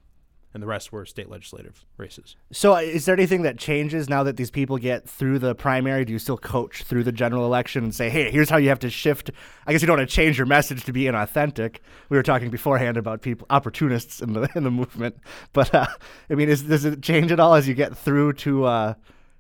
and 0.54 0.62
the 0.62 0.68
rest 0.68 0.92
were 0.92 1.04
state 1.06 1.30
legislative 1.30 1.84
races. 1.98 2.36
So, 2.52 2.76
uh, 2.76 2.80
is 2.80 3.06
there 3.06 3.16
anything 3.16 3.42
that 3.42 3.58
changes 3.58 4.08
now 4.08 4.24
that 4.24 4.38
these 4.38 4.52
people 4.52 4.78
get 4.78 5.10
through 5.10 5.40
the 5.40 5.56
primary? 5.56 6.06
Do 6.06 6.14
you 6.14 6.20
still 6.20 6.38
coach 6.38 6.84
through 6.84 7.06
the 7.06 7.12
general 7.12 7.46
election 7.46 7.84
and 7.84 7.94
say, 7.94 8.10
"Hey, 8.10 8.30
here's 8.30 8.50
how 8.52 8.58
you 8.58 8.70
have 8.70 8.80
to 8.80 8.90
shift"? 8.90 9.32
I 9.66 9.72
guess 9.72 9.82
you 9.82 9.88
don't 9.88 9.98
want 9.98 10.10
to 10.10 10.16
change 10.16 10.38
your 10.38 10.48
message 10.48 10.84
to 10.86 10.94
be 10.94 11.04
inauthentic. 11.04 11.78
We 12.10 12.18
were 12.18 12.24
talking 12.24 12.50
beforehand 12.50 12.98
about 12.98 13.22
people 13.22 13.48
opportunists 13.50 14.22
in 14.22 14.34
the 14.34 14.48
in 14.56 14.64
the 14.64 14.72
movement, 14.72 15.18
but 15.54 15.74
uh, 15.74 15.88
I 16.30 16.36
mean, 16.36 16.50
is, 16.50 16.64
does 16.64 16.86
it 16.86 17.02
change 17.02 17.32
at 17.32 17.40
all 17.40 17.56
as 17.56 17.68
you 17.68 17.74
get 17.74 17.98
through 17.98 18.34
to 18.34 18.66
uh, 18.66 18.94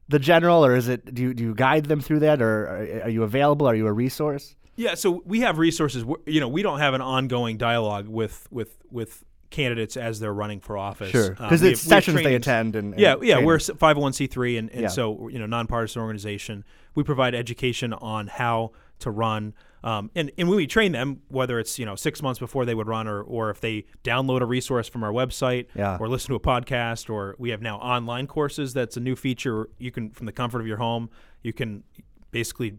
the 0.09 0.19
general, 0.19 0.65
or 0.65 0.75
is 0.75 0.88
it 0.88 1.13
do 1.13 1.21
you, 1.21 1.33
do 1.33 1.44
you 1.44 1.56
guide 1.56 1.86
them 1.86 2.01
through 2.01 2.19
that, 2.19 2.42
or 2.42 2.68
are, 2.68 3.01
are 3.04 3.09
you 3.09 3.24
available? 3.24 3.68
Are 3.68 3.75
you 3.75 3.88
a 3.88 3.94
resource? 3.94 4.56
Yeah, 4.75 4.94
so 4.94 5.24
we 5.25 5.42
have 5.42 5.57
resources. 5.57 6.06
You 6.25 6.39
know, 6.39 6.48
we 6.48 6.62
don't 6.62 6.80
have 6.80 6.94
an 6.94 7.01
ongoing 7.01 7.57
dialogue 7.57 8.07
with 8.07 8.48
with 8.51 8.77
with 8.92 9.24
candidates 9.50 9.98
as 9.98 10.19
they're 10.19 10.33
running 10.33 10.59
for 10.59 10.77
office. 10.77 11.09
Sure, 11.09 11.31
because 11.31 11.62
um, 11.62 11.69
it's 11.69 11.81
sessions 11.81 12.21
they 12.21 12.36
attend 12.36 12.75
and, 12.75 12.94
and 12.94 13.01
yeah, 13.01 13.15
yeah, 13.21 13.39
we're 13.39 13.57
501c3 13.57 14.59
and, 14.59 14.69
and 14.71 14.81
yeah. 14.81 14.88
so 14.88 15.27
you 15.30 15.39
know 15.39 15.45
nonpartisan 15.45 16.01
organization. 16.01 16.64
We 16.95 17.04
provide 17.04 17.35
education 17.35 17.94
on 17.94 18.28
how 18.28 18.71
to 18.99 19.11
run. 19.11 19.54
Um, 19.83 20.09
and, 20.16 20.31
and 20.37 20.49
when 20.49 20.57
we 20.57 20.68
train 20.68 20.92
them, 20.92 21.21
whether 21.27 21.59
it's 21.59 21.77
you 21.80 21.85
know 21.85 21.95
six 21.95 22.21
months 22.21 22.39
before 22.39 22.66
they 22.66 22.75
would 22.75 22.87
run, 22.87 23.07
or, 23.07 23.21
or 23.21 23.49
if 23.49 23.61
they 23.61 23.85
download 24.04 24.42
a 24.42 24.45
resource 24.45 24.89
from 24.89 25.04
our 25.04 25.11
website, 25.11 25.68
yeah. 25.75 25.97
or 25.99 26.09
listen 26.09 26.30
to 26.30 26.35
a 26.35 26.39
podcast, 26.39 27.09
or 27.09 27.35
we 27.37 27.51
have 27.51 27.61
now 27.61 27.77
online 27.77 28.27
courses. 28.27 28.73
That's 28.73 28.97
a 28.97 28.99
new 28.99 29.16
feature. 29.16 29.69
You 29.77 29.92
can 29.92 30.09
from 30.11 30.25
the 30.25 30.31
comfort 30.31 30.61
of 30.61 30.68
your 30.68 30.77
home, 30.77 31.09
you 31.44 31.54
can 31.54 31.83
basically 32.31 32.77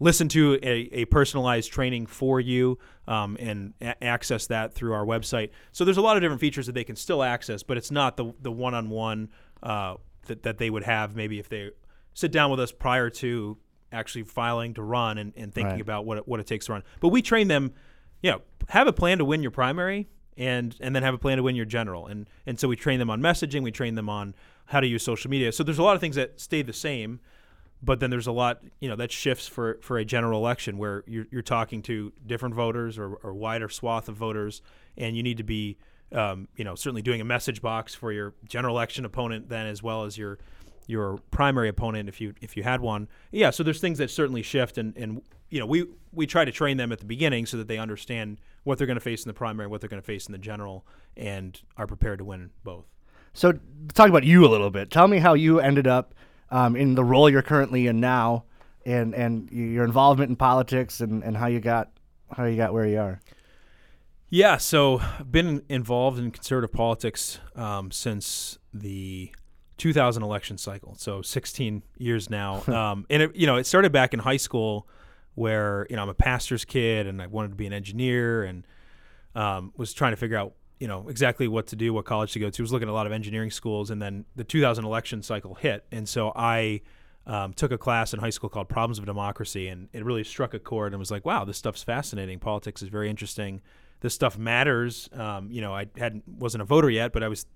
listen 0.00 0.28
to 0.28 0.58
a, 0.62 0.88
a 0.92 1.04
personalized 1.06 1.70
training 1.70 2.06
for 2.06 2.40
you 2.40 2.78
um, 3.06 3.36
and 3.38 3.74
a- 3.80 4.02
access 4.02 4.46
that 4.48 4.74
through 4.74 4.92
our 4.92 5.04
website. 5.04 5.50
So 5.70 5.84
there's 5.84 5.96
a 5.96 6.02
lot 6.02 6.16
of 6.16 6.22
different 6.22 6.40
features 6.40 6.66
that 6.66 6.72
they 6.72 6.82
can 6.82 6.96
still 6.96 7.22
access, 7.22 7.62
but 7.62 7.76
it's 7.76 7.90
not 7.90 8.16
the 8.16 8.32
the 8.40 8.52
one 8.52 8.74
on 8.74 8.88
one 8.88 9.28
that 9.62 10.42
that 10.42 10.58
they 10.58 10.70
would 10.70 10.84
have 10.84 11.16
maybe 11.16 11.38
if 11.38 11.48
they 11.48 11.70
sit 12.14 12.32
down 12.32 12.50
with 12.50 12.60
us 12.60 12.72
prior 12.72 13.10
to 13.10 13.58
actually 13.92 14.24
filing 14.24 14.74
to 14.74 14.82
run 14.82 15.18
and, 15.18 15.32
and 15.36 15.52
thinking 15.52 15.72
right. 15.72 15.80
about 15.80 16.04
what 16.04 16.18
it, 16.18 16.28
what 16.28 16.40
it 16.40 16.46
takes 16.46 16.66
to 16.66 16.72
run. 16.72 16.82
But 17.00 17.08
we 17.08 17.22
train 17.22 17.48
them, 17.48 17.72
you 18.22 18.30
know, 18.30 18.42
have 18.68 18.86
a 18.86 18.92
plan 18.92 19.18
to 19.18 19.24
win 19.24 19.42
your 19.42 19.50
primary 19.50 20.08
and 20.36 20.74
and 20.80 20.96
then 20.96 21.02
have 21.02 21.14
a 21.14 21.18
plan 21.18 21.36
to 21.36 21.42
win 21.42 21.56
your 21.56 21.66
general. 21.66 22.06
And 22.06 22.28
and 22.46 22.58
so 22.58 22.68
we 22.68 22.76
train 22.76 22.98
them 22.98 23.10
on 23.10 23.20
messaging, 23.20 23.62
we 23.62 23.72
train 23.72 23.94
them 23.94 24.08
on 24.08 24.34
how 24.66 24.80
to 24.80 24.86
use 24.86 25.02
social 25.02 25.30
media. 25.30 25.52
So 25.52 25.62
there's 25.62 25.78
a 25.78 25.82
lot 25.82 25.94
of 25.94 26.00
things 26.00 26.16
that 26.16 26.40
stay 26.40 26.62
the 26.62 26.72
same 26.72 27.20
but 27.82 28.00
then 28.00 28.10
there's 28.10 28.26
a 28.26 28.32
lot 28.32 28.62
you 28.80 28.88
know 28.88 28.96
that 28.96 29.10
shifts 29.10 29.48
for 29.48 29.78
for 29.82 29.98
a 29.98 30.04
general 30.04 30.38
election 30.38 30.78
where 30.78 31.02
you're, 31.06 31.26
you're 31.30 31.42
talking 31.42 31.82
to 31.82 32.12
different 32.26 32.54
voters 32.54 32.98
or, 32.98 33.14
or 33.16 33.34
wider 33.34 33.68
swath 33.68 34.08
of 34.08 34.16
voters 34.16 34.62
and 34.96 35.16
you 35.16 35.22
need 35.22 35.36
to 35.36 35.42
be 35.42 35.76
um, 36.12 36.48
you 36.56 36.64
know 36.64 36.74
certainly 36.74 37.02
doing 37.02 37.20
a 37.20 37.24
message 37.24 37.60
box 37.60 37.94
for 37.94 38.12
your 38.12 38.34
general 38.48 38.76
election 38.76 39.04
opponent 39.04 39.48
then 39.48 39.66
as 39.66 39.82
well 39.82 40.04
as 40.04 40.16
your 40.16 40.38
your 40.86 41.18
primary 41.30 41.68
opponent 41.68 42.08
if 42.08 42.20
you 42.20 42.34
if 42.40 42.56
you 42.56 42.62
had 42.62 42.80
one. 42.80 43.08
Yeah 43.30 43.50
so 43.50 43.62
there's 43.62 43.80
things 43.80 43.98
that 43.98 44.10
certainly 44.10 44.42
shift 44.42 44.78
and 44.78 44.96
and 44.96 45.22
you 45.50 45.60
know 45.60 45.66
we 45.66 45.86
we 46.12 46.26
try 46.26 46.44
to 46.44 46.52
train 46.52 46.76
them 46.76 46.92
at 46.92 46.98
the 46.98 47.06
beginning 47.06 47.46
so 47.46 47.56
that 47.56 47.68
they 47.68 47.78
understand 47.78 48.38
what 48.64 48.78
they're 48.78 48.86
going 48.86 48.96
to 48.96 49.00
face 49.00 49.24
in 49.24 49.28
the 49.28 49.34
primary 49.34 49.68
what 49.68 49.80
they're 49.80 49.90
going 49.90 50.02
to 50.02 50.06
face 50.06 50.26
in 50.26 50.32
the 50.32 50.38
general 50.38 50.86
and 51.16 51.62
are 51.76 51.86
prepared 51.86 52.18
to 52.18 52.24
win 52.24 52.50
both. 52.64 52.86
So 53.34 53.52
talk 53.94 54.08
about 54.08 54.24
you 54.24 54.44
a 54.46 54.48
little 54.48 54.70
bit. 54.70 54.90
Tell 54.90 55.08
me 55.08 55.18
how 55.18 55.34
you 55.34 55.60
ended 55.60 55.86
up 55.86 56.14
um, 56.50 56.76
in 56.76 56.94
the 56.94 57.04
role 57.04 57.30
you're 57.30 57.42
currently 57.42 57.86
in 57.86 58.00
now, 58.00 58.44
and 58.84 59.14
and 59.14 59.50
your 59.50 59.84
involvement 59.84 60.30
in 60.30 60.36
politics, 60.36 61.00
and, 61.00 61.24
and 61.24 61.36
how 61.36 61.46
you 61.46 61.60
got 61.60 61.90
how 62.36 62.44
you 62.44 62.56
got 62.56 62.72
where 62.72 62.86
you 62.86 62.98
are. 62.98 63.20
Yeah, 64.28 64.56
so 64.56 64.98
I've 64.98 65.30
been 65.30 65.62
involved 65.68 66.18
in 66.18 66.30
conservative 66.30 66.72
politics 66.72 67.38
um, 67.54 67.90
since 67.90 68.58
the 68.72 69.34
2000 69.82 70.22
election 70.22 70.56
cycle, 70.58 70.94
so 70.96 71.22
16 71.22 71.82
years 71.98 72.30
now. 72.30 72.62
um, 72.68 73.04
and 73.10 73.20
it, 73.20 73.34
you 73.34 73.48
know, 73.48 73.56
it 73.56 73.66
started 73.66 73.90
back 73.90 74.14
in 74.14 74.20
high 74.20 74.36
school, 74.36 74.86
where 75.34 75.88
you 75.90 75.96
know 75.96 76.02
I'm 76.02 76.08
a 76.08 76.14
pastor's 76.14 76.64
kid 76.64 77.08
and 77.08 77.20
I 77.20 77.26
wanted 77.26 77.48
to 77.48 77.54
be 77.56 77.66
an 77.66 77.72
engineer 77.72 78.44
and 78.44 78.64
um, 79.34 79.72
was 79.76 79.92
trying 79.92 80.12
to 80.12 80.16
figure 80.16 80.36
out 80.36 80.52
you 80.78 80.86
know 80.86 81.08
exactly 81.08 81.48
what 81.48 81.66
to 81.68 81.76
do, 81.76 81.92
what 81.92 82.04
college 82.04 82.32
to 82.34 82.38
go 82.38 82.48
to. 82.48 82.62
I 82.62 82.64
was 82.64 82.72
looking 82.72 82.88
at 82.88 82.92
a 82.92 82.94
lot 82.94 83.06
of 83.06 83.12
engineering 83.12 83.50
schools, 83.50 83.90
and 83.90 84.00
then 84.00 84.24
the 84.36 84.44
2000 84.44 84.84
election 84.84 85.20
cycle 85.20 85.54
hit, 85.54 85.84
and 85.90 86.08
so 86.08 86.32
I 86.36 86.82
um, 87.26 87.52
took 87.52 87.72
a 87.72 87.78
class 87.78 88.14
in 88.14 88.20
high 88.20 88.30
school 88.30 88.50
called 88.50 88.68
Problems 88.68 89.00
of 89.00 89.06
Democracy, 89.06 89.66
and 89.66 89.88
it 89.92 90.04
really 90.04 90.22
struck 90.22 90.54
a 90.54 90.60
chord 90.60 90.92
and 90.92 91.00
was 91.00 91.10
like, 91.10 91.24
wow, 91.24 91.44
this 91.44 91.58
stuff's 91.58 91.82
fascinating. 91.82 92.38
Politics 92.38 92.82
is 92.82 92.88
very 92.88 93.10
interesting 93.10 93.62
this 94.02 94.14
stuff 94.14 94.36
matters. 94.36 95.08
Um, 95.12 95.48
you 95.50 95.60
know, 95.60 95.72
I 95.72 95.86
hadn't 95.96 96.26
wasn't 96.26 96.62
a 96.62 96.64
voter 96.64 96.90
yet, 96.90 97.12
but 97.12 97.22
I 97.22 97.28
was 97.28 97.46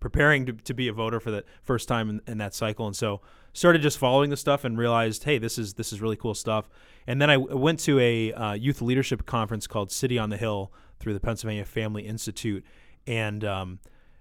preparing 0.00 0.46
to, 0.46 0.52
to 0.52 0.74
be 0.74 0.88
a 0.88 0.92
voter 0.92 1.20
for 1.20 1.30
the 1.30 1.44
first 1.62 1.86
time 1.86 2.08
in, 2.10 2.20
in, 2.26 2.38
that 2.38 2.54
cycle, 2.54 2.86
and 2.86 2.96
so 2.96 3.20
started 3.52 3.82
just 3.82 3.98
following 3.98 4.30
the 4.30 4.36
stuff 4.36 4.64
and 4.64 4.78
realized, 4.78 5.24
hey, 5.24 5.38
this 5.38 5.58
is 5.58 5.74
this 5.74 5.92
is 5.92 6.00
really 6.00 6.16
cool 6.16 6.34
stuff. 6.34 6.68
And 7.06 7.20
then 7.20 7.30
I 7.30 7.34
w- 7.34 7.56
went 7.56 7.78
to 7.80 7.98
a 7.98 8.32
uh, 8.32 8.52
youth 8.54 8.80
leadership 8.82 9.26
conference 9.26 9.66
called 9.66 9.92
City 9.92 10.18
on 10.18 10.30
the 10.30 10.36
Hill 10.36 10.72
through 10.98 11.14
the 11.14 11.20
Pennsylvania 11.20 11.64
Family 11.64 12.02
Institute, 12.02 12.64
and 13.06 13.44
um, 13.44 13.78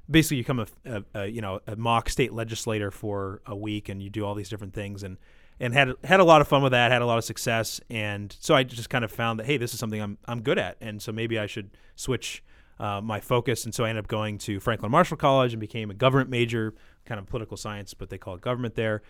basically 0.09 0.37
you 0.37 0.43
become 0.43 0.59
a, 0.59 0.67
a, 0.85 1.03
a, 1.15 1.27
you 1.27 1.41
know 1.41 1.59
a 1.67 1.75
mock 1.75 2.09
state 2.09 2.33
legislator 2.33 2.91
for 2.91 3.41
a 3.45 3.55
week, 3.55 3.89
and 3.89 4.01
you 4.01 4.09
do 4.09 4.25
all 4.25 4.35
these 4.35 4.49
different 4.49 4.73
things. 4.73 5.03
And 5.03 5.17
and 5.59 5.73
had 5.73 5.93
had 6.03 6.19
a 6.19 6.23
lot 6.23 6.41
of 6.41 6.47
fun 6.47 6.61
with 6.61 6.71
that, 6.71 6.91
had 6.91 7.01
a 7.01 7.05
lot 7.05 7.17
of 7.17 7.23
success, 7.23 7.81
and 7.89 8.35
so 8.39 8.55
I 8.55 8.63
just 8.63 8.89
kind 8.89 9.03
of 9.03 9.11
found 9.11 9.39
that 9.39 9.45
hey, 9.45 9.57
this 9.57 9.73
is 9.73 9.79
something 9.79 10.01
I'm 10.01 10.17
I'm 10.25 10.41
good 10.41 10.57
at, 10.57 10.77
and 10.81 11.01
so 11.01 11.11
maybe 11.11 11.37
I 11.37 11.45
should 11.45 11.71
switch 11.95 12.43
uh, 12.79 13.01
my 13.01 13.19
focus, 13.19 13.65
and 13.65 13.73
so 13.75 13.83
I 13.83 13.89
ended 13.89 14.05
up 14.05 14.07
going 14.07 14.37
to 14.39 14.59
Franklin 14.59 14.91
Marshall 14.91 15.17
College 15.17 15.53
and 15.53 15.59
became 15.59 15.91
a 15.91 15.93
government 15.93 16.29
major, 16.29 16.73
kind 17.05 17.19
of 17.19 17.27
political 17.27 17.57
science, 17.57 17.93
but 17.93 18.09
they 18.09 18.17
call 18.17 18.35
it 18.35 18.41
government 18.41 18.75
there. 18.75 19.01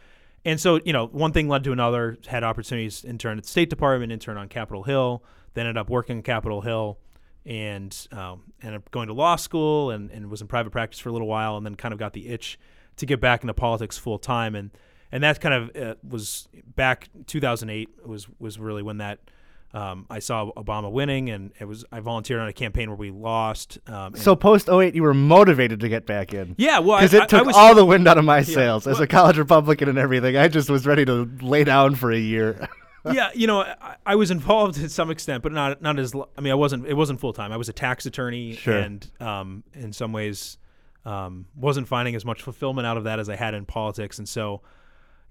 And 0.45 0.59
so, 0.59 0.79
you 0.85 0.93
know, 0.93 1.07
one 1.07 1.33
thing 1.33 1.47
led 1.47 1.63
to 1.65 1.71
another. 1.71 2.17
Had 2.27 2.43
opportunities 2.43 3.03
intern 3.03 3.37
at 3.37 3.43
the 3.43 3.49
State 3.49 3.69
Department, 3.69 4.11
intern 4.11 4.37
on 4.37 4.47
Capitol 4.47 4.83
Hill, 4.83 5.23
then 5.53 5.67
ended 5.67 5.77
up 5.77 5.89
working 5.89 6.17
on 6.17 6.23
Capitol 6.23 6.61
Hill, 6.61 6.97
and 7.45 8.07
um, 8.11 8.43
ended 8.61 8.81
up 8.81 8.91
going 8.91 9.07
to 9.07 9.13
law 9.13 9.35
school 9.35 9.91
and, 9.91 10.09
and 10.11 10.29
was 10.29 10.41
in 10.41 10.47
private 10.47 10.71
practice 10.71 10.99
for 10.99 11.09
a 11.09 11.11
little 11.11 11.27
while, 11.27 11.57
and 11.57 11.65
then 11.65 11.75
kind 11.75 11.93
of 11.93 11.99
got 11.99 12.13
the 12.13 12.29
itch 12.29 12.57
to 12.97 13.05
get 13.05 13.19
back 13.19 13.43
into 13.43 13.53
politics 13.53 13.97
full 13.97 14.17
time. 14.17 14.55
And 14.55 14.71
and 15.11 15.23
that 15.23 15.41
kind 15.41 15.53
of 15.55 15.75
uh, 15.75 15.95
was 16.07 16.47
back 16.75 17.09
2008 17.27 18.05
was 18.05 18.27
was 18.39 18.59
really 18.59 18.83
when 18.83 18.97
that 18.97 19.19
um, 19.73 20.07
I 20.09 20.19
saw 20.19 20.51
Obama 20.53 20.91
winning, 20.91 21.29
and 21.29 21.51
it 21.59 21.65
was 21.65 21.85
I 21.91 21.99
volunteered 21.99 22.39
on 22.39 22.47
a 22.47 22.53
campaign 22.53 22.89
where 22.89 22.97
we 22.97 23.11
lost. 23.11 23.77
Um, 23.87 24.15
so 24.15 24.35
post 24.35 24.67
08, 24.67 24.95
you 24.95 25.03
were 25.03 25.13
motivated 25.13 25.79
to 25.81 25.89
get 25.89 26.07
back 26.07 26.33
in. 26.33 26.55
Yeah, 26.57 26.79
well, 26.79 26.97
because 26.97 27.13
it 27.13 27.29
took 27.29 27.45
was, 27.45 27.55
all 27.55 27.75
the 27.75 27.85
wind 27.85 28.07
out 28.07 28.17
of 28.17 28.25
my 28.25 28.41
sails 28.41 28.85
yeah, 28.87 28.93
as 28.93 28.99
a 28.99 29.05
college 29.05 29.37
Republican 29.37 29.87
and 29.87 29.97
everything. 29.97 30.37
I 30.37 30.47
just 30.47 30.69
was 30.69 30.87
ready 30.87 31.05
to 31.05 31.29
lay 31.41 31.63
down 31.63 31.95
for 31.95 32.11
a 32.11 32.17
year. 32.17 32.67
yeah, 33.11 33.29
you 33.35 33.45
know, 33.45 33.61
I, 33.61 33.95
I, 34.05 34.15
was 34.15 34.31
involved 34.31 34.75
to 34.75 34.89
some 34.89 35.11
extent, 35.11 35.43
but 35.43 35.51
not 35.51 35.83
not 35.83 35.99
as. 35.99 36.15
I 36.15 36.41
mean, 36.41 36.51
I 36.51 36.55
wasn't. 36.55 36.87
It 36.87 36.95
wasn't 36.95 37.19
full 37.19 37.33
time. 37.33 37.51
I 37.51 37.57
was 37.57 37.69
a 37.69 37.73
tax 37.73 38.07
attorney, 38.07 38.55
sure. 38.55 38.75
and 38.75 39.07
um, 39.19 39.63
in 39.75 39.93
some 39.93 40.13
ways, 40.13 40.57
um, 41.05 41.45
wasn't 41.55 41.87
finding 41.87 42.15
as 42.15 42.25
much 42.25 42.41
fulfillment 42.41 42.87
out 42.87 42.97
of 42.97 43.03
that 43.03 43.19
as 43.19 43.29
I 43.29 43.35
had 43.35 43.53
in 43.53 43.65
politics, 43.65 44.17
and 44.17 44.27
so 44.27 44.61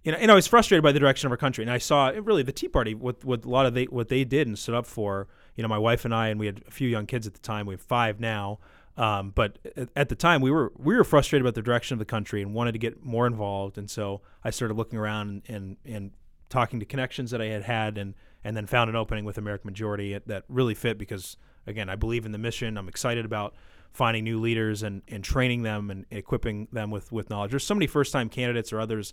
you 0.09 0.13
know, 0.13 0.19
and 0.21 0.31
I 0.33 0.35
was 0.35 0.47
frustrated 0.47 0.83
by 0.83 0.93
the 0.93 0.99
direction 0.99 1.27
of 1.27 1.33
our 1.33 1.37
country. 1.37 1.63
And 1.63 1.71
I 1.71 1.77
saw 1.77 2.09
really 2.09 2.43
the 2.43 2.51
Tea 2.51 2.69
Party, 2.69 2.95
what 2.95 3.23
what 3.27 3.45
a 3.45 3.49
lot 3.49 3.67
of 3.67 3.75
they 3.75 3.85
what 3.85 4.09
they 4.09 4.25
did 4.25 4.47
and 4.47 4.59
stood 4.59 4.75
up 4.75 4.87
for. 4.87 5.29
You 5.55 5.63
know, 5.63 5.69
my 5.69 5.77
wife 5.77 6.07
and 6.07 6.15
I, 6.15 6.29
and 6.29 6.41
we 6.41 6.47
had 6.47 6.63
a 6.67 6.71
few 6.71 6.89
young 6.89 7.05
kids 7.05 7.27
at 7.27 7.35
the 7.35 7.41
time. 7.41 7.67
We 7.67 7.75
have 7.75 7.83
five 7.83 8.19
now. 8.19 8.59
Um, 8.97 9.33
but 9.35 9.59
at 9.95 10.09
the 10.09 10.15
time, 10.15 10.41
we 10.41 10.51
were 10.51 10.73
we 10.79 10.97
were 10.97 11.05
frustrated 11.05 11.45
about 11.45 11.57
the 11.57 11.61
direction 11.61 11.93
of 11.93 11.99
the 11.99 12.07
country 12.07 12.41
and 12.41 12.55
wanted 12.55 12.73
to 12.73 12.79
get 12.79 13.05
more 13.05 13.27
involved. 13.27 13.77
And 13.77 13.91
so 13.91 14.23
I 14.43 14.49
started 14.49 14.79
looking 14.79 14.99
around 14.99 15.29
and 15.29 15.43
and, 15.55 15.77
and 15.85 16.11
talking 16.49 16.81
to 16.81 16.87
connections 16.87 17.31
that 17.31 17.43
I 17.43 17.49
had 17.49 17.65
had, 17.65 17.99
and 17.99 18.15
and 18.43 18.57
then 18.57 18.67
found 18.67 18.89
an 18.89 18.97
opening 18.97 19.27
with 19.27 19.37
American 19.37 19.69
Majority 19.69 20.19
that 20.25 20.45
really 20.49 20.75
fit 20.75 20.97
because 20.97 21.37
again, 21.67 21.91
I 21.91 21.97
believe 21.97 22.25
in 22.25 22.33
the 22.33 22.39
mission. 22.39 22.79
I'm 22.79 22.89
excited 22.89 23.27
about 23.27 23.55
finding 23.93 24.25
new 24.25 24.41
leaders 24.41 24.83
and, 24.83 25.03
and 25.09 25.23
training 25.23 25.65
them 25.65 25.91
and 25.91 26.07
equipping 26.11 26.69
them 26.73 26.91
with, 26.91 27.13
with 27.13 27.29
knowledge. 27.31 27.51
There's 27.51 27.67
so 27.67 27.75
many 27.75 27.87
first 27.87 28.13
time 28.13 28.29
candidates 28.29 28.73
or 28.73 28.81
others 28.81 29.13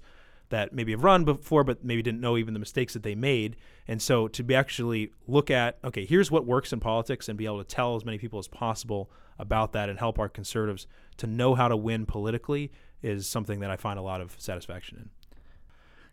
that 0.49 0.73
maybe 0.73 0.91
have 0.91 1.03
run 1.03 1.23
before, 1.23 1.63
but 1.63 1.83
maybe 1.83 2.01
didn't 2.01 2.21
know 2.21 2.37
even 2.37 2.53
the 2.53 2.59
mistakes 2.59 2.93
that 2.93 3.03
they 3.03 3.15
made. 3.15 3.55
And 3.87 4.01
so 4.01 4.27
to 4.29 4.43
be 4.43 4.55
actually 4.55 5.11
look 5.27 5.49
at, 5.49 5.77
okay, 5.83 6.05
here's 6.05 6.29
what 6.29 6.45
works 6.45 6.71
in 6.71 6.79
politics 6.79 7.27
and 7.27 7.37
be 7.37 7.45
able 7.45 7.63
to 7.63 7.63
tell 7.63 7.95
as 7.95 8.05
many 8.05 8.17
people 8.17 8.39
as 8.39 8.47
possible 8.47 9.09
about 9.37 9.73
that 9.73 9.89
and 9.89 9.99
help 9.99 10.19
our 10.19 10.29
conservatives 10.29 10.87
to 11.17 11.27
know 11.27 11.55
how 11.55 11.67
to 11.67 11.75
win 11.75 12.05
politically 12.05 12.71
is 13.01 13.27
something 13.27 13.59
that 13.59 13.69
I 13.69 13.75
find 13.75 13.99
a 13.99 14.01
lot 14.01 14.21
of 14.21 14.35
satisfaction 14.39 14.97
in. 14.97 15.09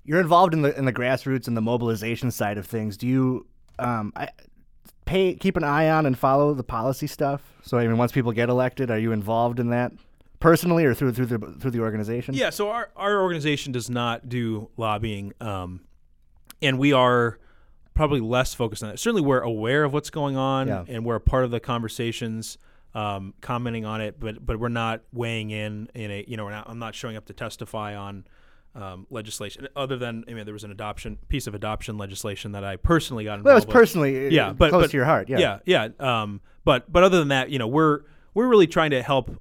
You're 0.04 0.20
involved 0.20 0.52
in 0.52 0.62
the 0.62 0.76
in 0.76 0.84
the 0.84 0.92
grassroots 0.92 1.46
and 1.46 1.56
the 1.56 1.60
mobilization 1.60 2.32
side 2.32 2.58
of 2.58 2.66
things. 2.66 2.96
Do 2.96 3.06
you 3.06 3.46
um, 3.78 4.12
I, 4.16 4.30
pay 5.04 5.34
keep 5.34 5.56
an 5.56 5.64
eye 5.64 5.88
on 5.90 6.06
and 6.06 6.18
follow 6.18 6.54
the 6.54 6.64
policy 6.64 7.06
stuff? 7.06 7.42
So 7.62 7.78
I 7.78 7.86
mean, 7.86 7.98
once 7.98 8.10
people 8.10 8.32
get 8.32 8.48
elected, 8.48 8.90
are 8.90 8.98
you 8.98 9.12
involved 9.12 9.60
in 9.60 9.70
that? 9.70 9.92
Personally 10.42 10.84
or 10.84 10.92
through 10.92 11.12
through 11.12 11.26
the 11.26 11.38
through 11.38 11.70
the 11.70 11.80
organization? 11.80 12.34
Yeah, 12.34 12.50
so 12.50 12.70
our 12.70 12.90
our 12.96 13.22
organization 13.22 13.72
does 13.72 13.88
not 13.88 14.28
do 14.28 14.68
lobbying, 14.76 15.32
um, 15.40 15.80
and 16.61 16.78
we 16.78 16.92
are 16.92 17.38
probably 17.94 18.20
less 18.20 18.52
focused 18.52 18.82
on 18.82 18.90
it. 18.90 18.99
Certainly, 18.99 19.22
we're 19.22 19.40
aware 19.40 19.84
of 19.84 19.92
what's 19.92 20.11
going 20.11 20.37
on, 20.37 20.68
yeah. 20.68 20.84
and 20.88 21.04
we're 21.04 21.16
a 21.16 21.20
part 21.20 21.44
of 21.44 21.50
the 21.50 21.61
conversations, 21.61 22.58
um, 22.94 23.34
commenting 23.40 23.84
on 23.84 24.00
it, 24.00 24.18
but 24.18 24.44
but 24.44 24.58
we're 24.58 24.68
not 24.68 25.02
weighing 25.12 25.50
in 25.50 25.88
in 25.94 26.11
a 26.11 26.25
you 26.26 26.37
know 26.37 26.49
not, 26.49 26.68
I'm 26.68 26.78
not 26.78 26.94
showing 26.94 27.16
up 27.16 27.26
to 27.26 27.32
testify 27.32 27.96
on. 27.96 28.26
Um, 28.75 29.06
legislation 29.11 29.68
other 29.76 29.99
than 29.99 30.25
I 30.26 30.32
mean 30.32 30.46
there 30.46 30.54
was 30.54 30.64
an 30.64 30.70
adoption 30.70 31.18
piece 31.28 31.46
of 31.46 31.54
adoption 31.54 31.99
legislation 31.99 32.52
that 32.52 32.64
I 32.64 32.76
personally 32.76 33.25
got 33.25 33.34
involved. 33.34 33.44
Well, 33.44 33.54
was 33.56 33.66
personally 33.66 34.34
yeah, 34.34 34.49
uh, 34.49 34.52
but, 34.54 34.70
close 34.70 34.84
but, 34.84 34.90
to 34.92 34.96
your 34.96 35.04
heart. 35.04 35.28
Yeah, 35.28 35.58
yeah, 35.66 35.88
yeah. 36.00 36.22
Um, 36.22 36.40
but 36.64 36.90
but 36.90 37.02
other 37.02 37.18
than 37.18 37.28
that, 37.28 37.50
you 37.50 37.58
know, 37.58 37.66
we're 37.66 38.00
we're 38.32 38.49
really 38.49 38.66
trying 38.66 38.92
to 38.92 39.02
help 39.02 39.38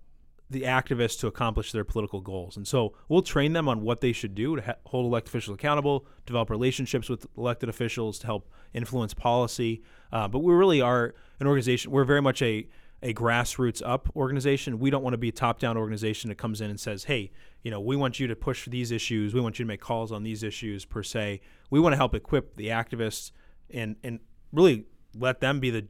the 0.51 0.63
activists 0.63 1.17
to 1.19 1.27
accomplish 1.27 1.71
their 1.71 1.85
political 1.85 2.19
goals. 2.19 2.57
And 2.57 2.67
so 2.67 2.93
we'll 3.07 3.21
train 3.21 3.53
them 3.53 3.69
on 3.69 3.81
what 3.81 4.01
they 4.01 4.11
should 4.11 4.35
do 4.35 4.57
to 4.57 4.61
ha- 4.61 4.75
hold 4.85 5.05
elected 5.05 5.29
officials 5.29 5.55
accountable, 5.55 6.05
develop 6.25 6.49
relationships 6.49 7.09
with 7.09 7.25
elected 7.37 7.69
officials 7.69 8.19
to 8.19 8.25
help 8.25 8.51
influence 8.73 9.13
policy. 9.13 9.81
Uh, 10.11 10.27
but 10.27 10.39
we 10.39 10.53
really 10.53 10.81
are 10.81 11.15
an 11.39 11.47
organization, 11.47 11.89
we're 11.89 12.03
very 12.03 12.21
much 12.21 12.41
a, 12.41 12.67
a 13.01 13.13
grassroots 13.13 13.81
up 13.83 14.09
organization. 14.15 14.77
We 14.77 14.89
don't 14.89 15.03
want 15.03 15.13
to 15.13 15.17
be 15.17 15.29
a 15.29 15.31
top 15.31 15.57
down 15.59 15.77
organization 15.77 16.27
that 16.29 16.37
comes 16.37 16.59
in 16.59 16.69
and 16.69 16.79
says, 16.79 17.05
hey, 17.05 17.31
you 17.63 17.71
know, 17.71 17.79
we 17.79 17.95
want 17.95 18.19
you 18.19 18.27
to 18.27 18.35
push 18.35 18.63
for 18.63 18.69
these 18.69 18.91
issues, 18.91 19.33
we 19.33 19.39
want 19.39 19.57
you 19.57 19.65
to 19.65 19.67
make 19.67 19.81
calls 19.81 20.11
on 20.11 20.23
these 20.23 20.43
issues 20.43 20.83
per 20.83 21.01
se. 21.01 21.39
We 21.69 21.79
want 21.79 21.93
to 21.93 21.97
help 21.97 22.13
equip 22.13 22.55
the 22.55 22.67
activists 22.67 23.31
and, 23.69 23.95
and 24.03 24.19
really 24.51 24.85
let 25.15 25.39
them 25.39 25.59
be 25.59 25.69
the 25.69 25.87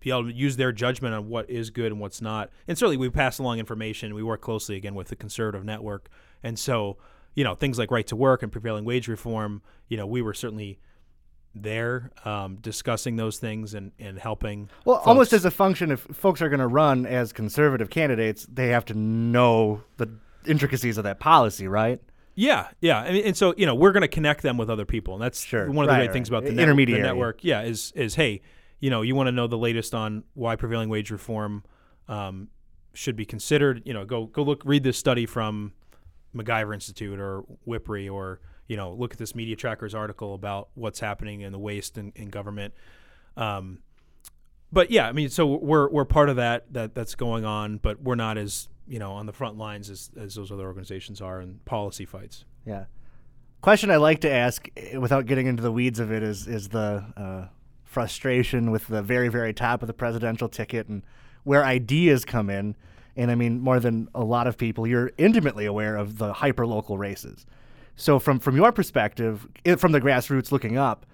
be 0.00 0.10
able 0.10 0.24
to 0.24 0.32
use 0.32 0.56
their 0.56 0.72
judgment 0.72 1.14
on 1.14 1.28
what 1.28 1.48
is 1.50 1.70
good 1.70 1.92
and 1.92 2.00
what's 2.00 2.20
not. 2.20 2.50
And 2.68 2.76
certainly, 2.76 2.96
we 2.96 3.10
pass 3.10 3.38
along 3.38 3.58
information. 3.58 4.14
We 4.14 4.22
work 4.22 4.40
closely 4.40 4.76
again 4.76 4.94
with 4.94 5.08
the 5.08 5.16
conservative 5.16 5.64
network, 5.64 6.08
and 6.42 6.58
so 6.58 6.96
you 7.34 7.44
know 7.44 7.54
things 7.54 7.78
like 7.78 7.90
right 7.90 8.06
to 8.08 8.16
work 8.16 8.42
and 8.42 8.50
prevailing 8.50 8.84
wage 8.84 9.08
reform. 9.08 9.62
You 9.88 9.96
know, 9.96 10.06
we 10.06 10.22
were 10.22 10.34
certainly 10.34 10.78
there 11.62 12.10
um, 12.24 12.56
discussing 12.56 13.16
those 13.16 13.38
things 13.38 13.74
and, 13.74 13.92
and 13.98 14.18
helping. 14.18 14.68
Well, 14.84 14.96
folks. 14.96 15.06
almost 15.06 15.32
as 15.32 15.44
a 15.44 15.50
function, 15.50 15.90
if 15.90 16.00
folks 16.00 16.42
are 16.42 16.48
going 16.48 16.60
to 16.60 16.66
run 16.66 17.06
as 17.06 17.32
conservative 17.32 17.90
candidates, 17.90 18.46
they 18.52 18.68
have 18.68 18.84
to 18.86 18.94
know 18.94 19.82
the 19.96 20.10
intricacies 20.46 20.98
of 20.98 21.04
that 21.04 21.18
policy, 21.18 21.66
right? 21.66 22.00
Yeah, 22.34 22.68
yeah, 22.80 23.02
and, 23.02 23.16
and 23.16 23.36
so 23.36 23.54
you 23.56 23.64
know 23.64 23.74
we're 23.74 23.92
going 23.92 24.02
to 24.02 24.08
connect 24.08 24.42
them 24.42 24.58
with 24.58 24.68
other 24.68 24.84
people, 24.84 25.14
and 25.14 25.22
that's 25.22 25.42
sure. 25.42 25.70
one 25.70 25.84
of 25.84 25.88
the 25.88 25.92
right, 25.92 25.98
great 26.00 26.06
right. 26.08 26.12
things 26.12 26.28
about 26.28 26.44
the, 26.44 26.52
net- 26.52 26.76
the 26.76 26.98
network. 26.98 27.42
Yeah, 27.42 27.62
is 27.62 27.92
is 27.96 28.14
hey, 28.14 28.42
you 28.80 28.90
know, 28.90 29.02
you 29.02 29.14
want 29.14 29.28
to 29.28 29.32
know 29.32 29.46
the 29.46 29.58
latest 29.58 29.94
on 29.94 30.24
why 30.34 30.56
prevailing 30.56 30.88
wage 30.88 31.10
reform 31.10 31.64
um, 32.08 32.48
should 32.92 33.16
be 33.16 33.24
considered, 33.24 33.82
you 33.84 33.94
know, 33.94 34.04
go 34.04 34.26
go 34.26 34.42
look 34.42 34.62
read 34.64 34.82
this 34.82 34.98
study 34.98 35.26
from 35.26 35.72
MacIver 36.34 36.74
Institute 36.74 37.18
or 37.18 37.44
WIPRI 37.66 38.12
or 38.12 38.40
you 38.68 38.76
know 38.76 38.92
look 38.92 39.12
at 39.12 39.18
this 39.18 39.34
Media 39.34 39.56
Trackers 39.56 39.94
article 39.94 40.34
about 40.34 40.68
what's 40.74 41.00
happening 41.00 41.40
in 41.40 41.52
the 41.52 41.58
waste 41.58 41.98
in, 41.98 42.12
in 42.14 42.28
government. 42.28 42.74
Um, 43.36 43.80
but 44.72 44.90
yeah, 44.90 45.08
I 45.08 45.12
mean, 45.12 45.28
so 45.30 45.46
we're 45.46 45.88
we're 45.88 46.04
part 46.04 46.28
of 46.28 46.36
that 46.36 46.72
that 46.72 46.94
that's 46.94 47.14
going 47.14 47.44
on, 47.44 47.78
but 47.78 48.02
we're 48.02 48.14
not 48.14 48.36
as 48.36 48.68
you 48.86 48.98
know 48.98 49.12
on 49.12 49.26
the 49.26 49.32
front 49.32 49.56
lines 49.56 49.90
as 49.90 50.10
as 50.18 50.34
those 50.34 50.52
other 50.52 50.66
organizations 50.66 51.20
are 51.20 51.40
in 51.40 51.60
policy 51.64 52.04
fights. 52.04 52.44
Yeah. 52.64 52.86
Question 53.62 53.90
I 53.90 53.96
like 53.96 54.20
to 54.20 54.30
ask, 54.30 54.68
eh, 54.76 54.96
without 54.98 55.26
getting 55.26 55.46
into 55.46 55.62
the 55.62 55.72
weeds 55.72 55.98
of 55.98 56.12
it, 56.12 56.22
is 56.22 56.46
is 56.46 56.68
the 56.68 57.04
uh, 57.16 57.46
frustration 57.96 58.70
with 58.70 58.88
the 58.88 59.00
very, 59.00 59.28
very 59.28 59.54
top 59.54 59.80
of 59.82 59.86
the 59.86 59.94
presidential 59.94 60.50
ticket 60.50 60.86
and 60.86 61.02
where 61.44 61.64
ideas 61.64 62.26
come 62.26 62.50
in. 62.50 62.76
And 63.16 63.30
I 63.30 63.34
mean, 63.34 63.58
more 63.58 63.80
than 63.80 64.10
a 64.14 64.22
lot 64.22 64.46
of 64.46 64.58
people, 64.58 64.86
you're 64.86 65.12
intimately 65.16 65.64
aware 65.64 65.96
of 65.96 66.18
the 66.18 66.34
hyper 66.34 66.66
local 66.66 66.98
races. 66.98 67.46
So, 67.94 68.18
from, 68.18 68.38
from 68.38 68.54
your 68.54 68.70
perspective, 68.70 69.48
from 69.78 69.92
the 69.92 70.00
grassroots 70.02 70.52
looking 70.52 70.76
up, 70.76 71.06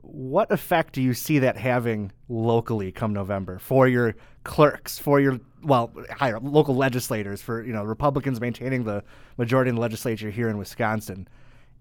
what 0.00 0.50
effect 0.50 0.94
do 0.94 1.02
you 1.02 1.12
see 1.12 1.38
that 1.40 1.58
having 1.58 2.12
locally 2.30 2.90
come 2.90 3.12
November 3.12 3.58
for 3.58 3.86
your 3.86 4.14
clerks, 4.42 4.98
for 4.98 5.20
your 5.20 5.38
well, 5.62 5.92
higher 6.16 6.40
local 6.40 6.74
legislators, 6.74 7.42
for 7.42 7.62
you 7.62 7.74
know 7.74 7.84
Republicans 7.84 8.40
maintaining 8.40 8.84
the 8.84 9.04
majority 9.36 9.68
in 9.68 9.74
the 9.74 9.82
legislature 9.82 10.30
here 10.30 10.48
in 10.48 10.56
Wisconsin? 10.56 11.28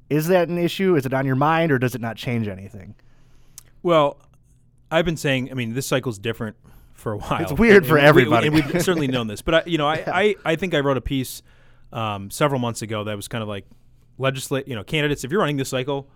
Is 0.10 0.28
that 0.28 0.50
an 0.50 0.58
issue? 0.58 0.98
Is 0.98 1.06
it 1.06 1.14
on 1.14 1.26
your 1.26 1.38
mind, 1.38 1.72
or 1.72 1.80
does 1.80 1.96
it 1.96 2.02
not 2.02 2.18
change 2.18 2.50
anything? 2.50 2.96
Well, 3.82 4.18
I've 4.92 5.06
been 5.06 5.18
saying, 5.18 5.50
I 5.50 5.54
mean, 5.54 5.74
this 5.74 5.88
cycle's 5.88 6.20
different 6.20 6.58
for 6.94 7.14
a 7.14 7.18
while. 7.18 7.42
It's 7.42 7.54
weird 7.54 7.78
and, 7.78 7.88
for 7.88 7.98
and 7.98 8.06
everybody. 8.06 8.50
We, 8.50 8.62
and 8.62 8.74
we've 8.74 8.84
certainly 8.84 9.08
known 9.08 9.28
this, 9.28 9.42
but 9.42 9.56
I, 9.56 9.64
you 9.66 9.78
know, 9.78 9.88
I, 9.88 10.04
I, 10.08 10.36
I 10.46 10.56
think 10.56 10.74
I 10.74 10.80
wrote 10.80 10.98
a 10.98 11.02
piece 11.02 11.42
um, 11.92 12.30
several 12.30 12.60
months 12.60 12.82
ago 12.82 13.04
that 13.06 13.16
was 13.16 13.28
kind 13.28 13.42
of 13.42 13.48
like 13.48 13.66
legislate, 14.18 14.68
you 14.68 14.76
know, 14.76 14.84
candidates. 14.84 15.24
If 15.24 15.32
you're 15.32 15.40
running 15.40 15.58
this 15.58 15.70
cycle, 15.70 16.08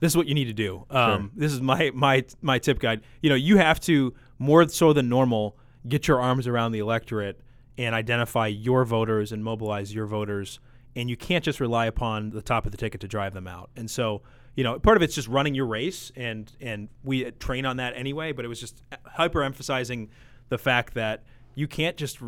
this 0.00 0.12
is 0.12 0.16
what 0.16 0.26
you 0.26 0.34
need 0.34 0.46
to 0.46 0.52
do. 0.52 0.86
Um, 0.90 1.10
Sure. 1.10 1.30
This 1.36 1.52
is 1.52 1.60
my 1.60 1.90
my 1.94 2.24
my 2.40 2.58
tip 2.58 2.78
guide. 2.78 3.02
You 3.22 3.30
know, 3.30 3.36
you 3.36 3.56
have 3.58 3.80
to 3.80 4.14
more 4.38 4.68
so 4.68 4.92
than 4.92 5.08
normal 5.08 5.56
get 5.88 6.08
your 6.08 6.20
arms 6.20 6.46
around 6.46 6.72
the 6.72 6.78
electorate 6.78 7.40
and 7.78 7.94
identify 7.94 8.46
your 8.46 8.84
voters 8.84 9.32
and 9.32 9.42
mobilize 9.42 9.94
your 9.94 10.06
voters. 10.06 10.60
And 10.96 11.08
you 11.08 11.16
can't 11.16 11.44
just 11.44 11.60
rely 11.60 11.86
upon 11.86 12.30
the 12.30 12.42
top 12.42 12.66
of 12.66 12.72
the 12.72 12.78
ticket 12.78 13.00
to 13.02 13.08
drive 13.08 13.32
them 13.32 13.46
out. 13.46 13.70
And 13.76 13.90
so, 13.90 14.22
you 14.54 14.64
know, 14.64 14.78
part 14.78 14.96
of 14.96 15.02
it's 15.02 15.14
just 15.14 15.28
running 15.28 15.54
your 15.54 15.66
race, 15.66 16.10
and 16.16 16.50
and 16.60 16.88
we 17.04 17.30
train 17.32 17.66
on 17.66 17.76
that 17.76 17.94
anyway. 17.96 18.32
But 18.32 18.44
it 18.44 18.48
was 18.48 18.60
just 18.60 18.82
hyper 19.06 19.42
emphasizing 19.42 20.10
the 20.48 20.58
fact 20.58 20.94
that 20.94 21.24
you 21.54 21.66
can't 21.66 21.96
just 21.96 22.18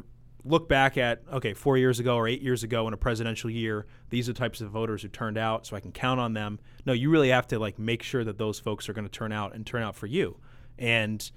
look 0.45 0.69
back 0.69 0.97
at 0.99 1.23
okay 1.33 1.55
four 1.55 1.77
years 1.77 2.01
ago 2.01 2.17
or 2.17 2.27
eight 2.27 2.43
years 2.43 2.65
ago 2.65 2.89
in 2.89 2.95
a 2.95 2.97
presidential 2.97 3.49
year 3.49 3.87
these 4.11 4.29
are 4.29 4.33
the 4.33 4.39
types 4.39 4.61
of 4.61 4.69
voters 4.71 5.03
who 5.03 5.09
turned 5.09 5.39
out 5.39 5.65
so 5.65 5.77
i 5.77 5.81
can 5.81 5.93
count 5.93 6.19
on 6.19 6.33
them 6.33 6.59
no 6.85 6.93
you 6.93 7.11
really 7.11 7.29
have 7.29 7.47
to 7.47 7.59
like 7.61 7.79
make 7.79 8.03
sure 8.03 8.25
that 8.25 8.39
those 8.39 8.59
folks 8.59 8.89
are 8.89 8.93
going 8.93 9.05
to 9.05 9.11
turn 9.11 9.31
out 9.31 9.55
and 9.55 9.65
turn 9.65 9.83
out 9.83 9.95
for 9.95 10.07
you 10.07 10.37
and 10.79 11.31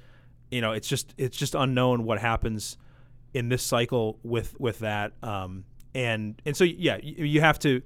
you 0.50 0.60
know 0.60 0.72
it's 0.72 0.88
just 0.88 1.14
it's 1.18 1.38
just 1.38 1.54
unknown 1.54 2.04
what 2.04 2.20
happens 2.20 2.78
in 3.34 3.50
this 3.50 3.62
cycle 3.62 4.18
with 4.24 4.60
with 4.60 4.80
that 4.80 5.12
um 5.22 5.66
and 5.94 6.42
and 6.46 6.58
so 6.58 6.64
yeah 6.64 6.98
you, 7.04 7.26
you 7.26 7.42
have 7.42 7.60
to 7.60 7.82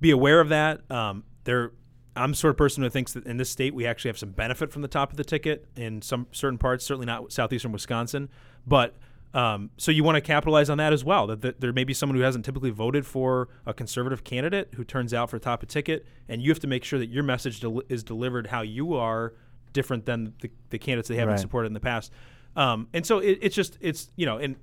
be 0.00 0.10
aware 0.10 0.40
of 0.40 0.48
that 0.48 0.90
um 0.90 1.22
there 1.44 1.72
I'm 2.16 2.30
the 2.32 2.36
sort 2.36 2.50
of 2.50 2.56
person 2.56 2.82
who 2.82 2.90
thinks 2.90 3.12
that 3.12 3.26
in 3.26 3.36
this 3.36 3.50
state 3.50 3.74
we 3.74 3.86
actually 3.86 4.08
have 4.10 4.18
some 4.18 4.30
benefit 4.30 4.72
from 4.72 4.82
the 4.82 4.88
top 4.88 5.10
of 5.10 5.16
the 5.16 5.24
ticket 5.24 5.66
in 5.76 6.02
some 6.02 6.26
certain 6.32 6.58
parts, 6.58 6.84
certainly 6.84 7.06
not 7.06 7.32
southeastern 7.32 7.72
Wisconsin. 7.72 8.28
But 8.66 8.94
um, 9.34 9.70
so 9.76 9.90
you 9.92 10.02
want 10.02 10.16
to 10.16 10.20
capitalize 10.22 10.70
on 10.70 10.78
that 10.78 10.92
as 10.92 11.04
well. 11.04 11.26
That, 11.26 11.42
that 11.42 11.60
there 11.60 11.72
may 11.72 11.84
be 11.84 11.92
someone 11.92 12.16
who 12.16 12.22
hasn't 12.22 12.44
typically 12.44 12.70
voted 12.70 13.04
for 13.06 13.48
a 13.66 13.74
conservative 13.74 14.24
candidate 14.24 14.70
who 14.76 14.84
turns 14.84 15.12
out 15.12 15.28
for 15.30 15.38
the 15.38 15.44
top 15.44 15.62
of 15.62 15.68
ticket, 15.68 16.06
and 16.28 16.40
you 16.40 16.50
have 16.50 16.60
to 16.60 16.66
make 16.66 16.84
sure 16.84 16.98
that 16.98 17.10
your 17.10 17.22
message 17.22 17.60
del- 17.60 17.82
is 17.88 18.02
delivered 18.02 18.46
how 18.46 18.62
you 18.62 18.94
are 18.94 19.34
different 19.74 20.06
than 20.06 20.32
the, 20.40 20.50
the 20.70 20.78
candidates 20.78 21.08
they 21.08 21.16
haven't 21.16 21.32
Right. 21.32 21.40
supported 21.40 21.66
in 21.66 21.74
the 21.74 21.80
past. 21.80 22.10
Um, 22.56 22.88
and 22.94 23.04
so 23.04 23.18
it, 23.18 23.38
it's 23.42 23.54
just 23.54 23.76
it's 23.82 24.08
you 24.16 24.24
know 24.24 24.38
and 24.38 24.56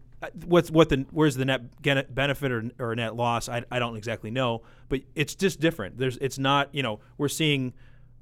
what's 0.45 0.69
what 0.71 0.89
the 0.89 1.05
where's 1.11 1.35
the 1.35 1.45
net 1.45 2.13
benefit 2.13 2.51
or, 2.51 2.63
or 2.79 2.95
net 2.95 3.15
loss 3.15 3.49
I, 3.49 3.63
I 3.71 3.79
don't 3.79 3.95
exactly 3.97 4.31
know 4.31 4.61
but 4.89 5.01
it's 5.15 5.35
just 5.35 5.59
different 5.59 5.97
there's 5.97 6.17
it's 6.17 6.37
not 6.37 6.69
you 6.73 6.83
know 6.83 6.99
we're 7.17 7.29
seeing 7.29 7.73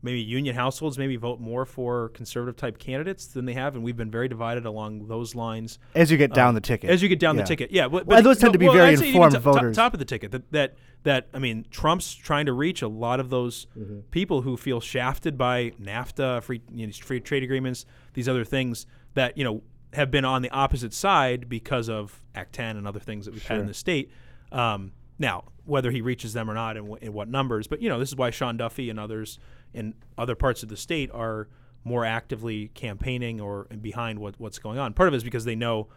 maybe 0.03 0.20
union 0.22 0.55
households 0.55 0.98
maybe 0.98 1.15
vote 1.15 1.39
more 1.39 1.63
for 1.65 2.10
conservative 2.10 2.55
type 2.55 2.79
candidates 2.79 3.27
than 3.27 3.46
they 3.46 3.53
have 3.53 3.75
and 3.75 3.84
we've 3.84 3.98
been 3.98 4.10
very 4.10 4.27
divided 4.27 4.65
along 4.65 5.08
those 5.08 5.36
lines 5.36 5.77
As 5.93 6.10
you 6.12 6.17
get 6.17 6.34
down 6.34 6.50
um, 6.50 6.55
the 6.55 6.62
ticket, 6.62 6.89
as 6.89 7.03
you 7.03 7.10
get 7.10 7.20
down 7.20 7.36
Yeah. 7.36 7.43
the 7.43 7.48
ticket 7.48 7.72
yeah 7.72 7.84
but, 7.88 8.05
Well, 8.08 8.17
but 8.17 8.24
those 8.24 8.39
tend 8.39 8.53
to 8.53 8.60
be 8.60 8.65
well, 8.67 8.74
very 8.75 8.93
informed 8.96 9.34
top- 9.34 9.43
voters. 9.43 9.75
top 9.75 9.93
of 9.93 10.00
the 10.00 10.05
ticket 10.05 10.31
that 10.31 10.51
that 10.51 10.75
that 11.03 11.27
I 11.34 11.39
mean 11.39 11.65
Trump's 11.72 12.13
trying 12.15 12.46
to 12.48 12.53
reach 12.53 12.81
a 12.81 12.88
lot 12.88 13.20
of 13.20 13.29
those 13.29 13.67
Mm-hmm. 13.77 14.00
people 14.12 14.41
who 14.41 14.58
feel 14.58 14.79
shafted 14.81 15.38
by 15.38 15.72
NAFTA 15.81 16.41
free 16.43 16.62
you 16.72 16.88
know, 16.88 16.93
free 16.93 17.20
trade 17.20 17.43
agreements 17.43 17.86
these 18.13 18.27
other 18.27 18.43
things 18.43 18.86
that 19.13 19.38
you 19.38 19.43
know 19.43 19.62
have 19.93 20.12
been 20.12 20.25
on 20.25 20.41
the 20.41 20.50
opposite 20.51 20.93
side 20.93 21.50
because 21.50 21.89
of 21.89 22.21
Act 22.33 22.53
10 22.53 22.77
and 22.77 22.88
other 22.88 23.00
things 23.00 23.25
that 23.25 23.33
we've 23.33 23.45
had 23.45 23.60
in 23.60 23.67
the 23.67 23.74
state. 23.74 24.12
Um, 24.51 24.93
now 25.19 25.45
whether 25.65 25.91
he 25.91 26.01
reaches 26.01 26.33
them 26.33 26.50
or 26.50 26.53
not 26.53 26.75
and, 26.75 26.88
w- 26.88 27.05
in 27.05 27.13
what 27.13 27.29
numbers 27.29 27.67
but 27.67 27.81
you 27.81 27.88
know 27.88 28.00
this 28.00 28.10
is 28.10 28.15
why 28.15 28.31
Sean 28.31 28.57
Duffy 28.57 28.89
and 28.89 29.00
others 29.00 29.38
in 29.74 29.93
other 30.17 30.36
parts 30.36 30.63
of 30.63 30.69
the 30.69 30.75
state 30.75 31.10
are 31.13 31.48
more 31.84 32.06
actively 32.06 32.69
campaigning 32.69 33.41
or 33.41 33.65
behind 33.82 34.19
what, 34.19 34.39
what's 34.39 34.60
going 34.60 34.77
on. 34.77 34.93
Part 34.93 35.08
of 35.08 35.13
it 35.13 35.17
is 35.17 35.23
because 35.23 35.45
they 35.45 35.56
know 35.56 35.88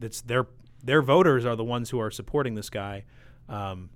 that's 0.00 0.20
their 0.20 0.46
their 0.82 1.02
voters 1.02 1.44
are 1.46 1.56
the 1.56 1.64
ones 1.64 1.90
who 1.90 1.98
are 1.98 2.10
supporting 2.10 2.54
this 2.54 2.70
guy. 2.70 3.04
Um, 3.48 3.90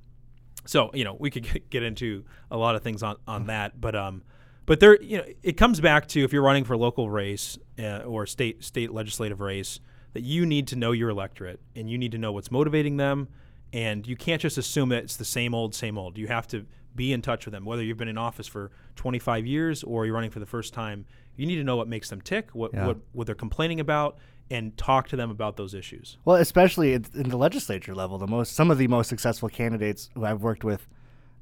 so 0.65 0.91
you 0.95 1.05
know 1.05 1.17
we 1.19 1.31
could 1.31 1.45
get, 1.45 1.71
get 1.71 1.83
into 1.83 2.25
a 2.51 2.57
lot 2.57 2.75
of 2.75 2.83
things 2.83 3.03
on, 3.03 3.17
on 3.27 3.47
that, 3.47 3.81
but 3.81 3.95
um, 3.95 4.23
but 4.69 4.81
there 4.81 5.01
you 5.03 5.19
know 5.19 5.25
it 5.43 5.57
comes 5.57 5.81
back 5.81 6.07
to 6.09 6.23
if 6.23 6.33
you're 6.33 6.43
running 6.43 6.65
for 6.65 6.75
a 6.75 6.79
local 6.79 7.11
race 7.11 7.59
uh, 7.79 7.99
or 7.99 8.27
state 8.27 8.63
state 8.63 8.93
legislative 8.93 9.41
race 9.41 9.81
that 10.13 10.23
you 10.23 10.47
need 10.47 10.67
to 10.69 10.77
know 10.77 10.93
your 10.93 11.11
electorate 11.11 11.61
and 11.77 11.91
you 11.91 11.99
need 11.99 12.13
to 12.13 12.19
know 12.19 12.33
what's 12.33 12.51
motivating 12.51 12.97
them, 12.97 13.29
and 13.73 14.07
you 14.07 14.17
can't 14.17 14.41
just 14.41 14.57
assume 14.59 14.89
that 14.91 15.03
it's 15.05 15.17
the 15.17 15.25
same 15.25 15.55
old 15.55 15.75
same 15.75 15.99
old. 15.99 16.17
You 16.17 16.29
have 16.29 16.47
to 16.49 16.67
be 16.95 17.13
in 17.13 17.23
touch 17.23 17.45
with 17.45 17.53
them, 17.53 17.65
whether 17.65 17.83
you've 17.83 17.99
been 17.99 18.09
in 18.09 18.19
office 18.19 18.47
for 18.49 18.71
25 18.97 19.47
years 19.47 19.85
or 19.85 20.05
you're 20.07 20.15
running 20.15 20.31
for 20.31 20.41
the 20.41 20.47
first 20.47 20.73
time. 20.75 21.05
You 21.37 21.47
need 21.47 21.57
to 21.57 21.63
know 21.65 21.77
what 21.77 21.87
makes 21.87 22.11
them 22.11 22.21
tick, 22.21 22.51
what 22.53 22.73
Yeah. 22.75 22.87
what, 22.89 22.97
what 23.13 23.27
they're 23.27 23.37
complaining 23.37 23.79
about, 23.79 24.19
and 24.51 24.77
talk 24.77 25.07
to 25.09 25.17
them 25.17 25.31
about 25.31 25.57
those 25.57 25.75
issues. 25.75 26.17
Well, 26.25 26.37
especially 26.37 26.95
in, 26.95 27.05
in 27.15 27.29
the 27.29 27.37
legislature 27.37 27.95
level, 27.95 28.19
the 28.19 28.27
most 28.27 28.55
some 28.55 28.71
of 28.71 28.79
the 28.79 28.89
most 28.89 29.09
successful 29.09 29.49
candidates 29.49 30.11
who 30.15 30.25
I've 30.25 30.43
worked 30.43 30.65
with 30.65 30.89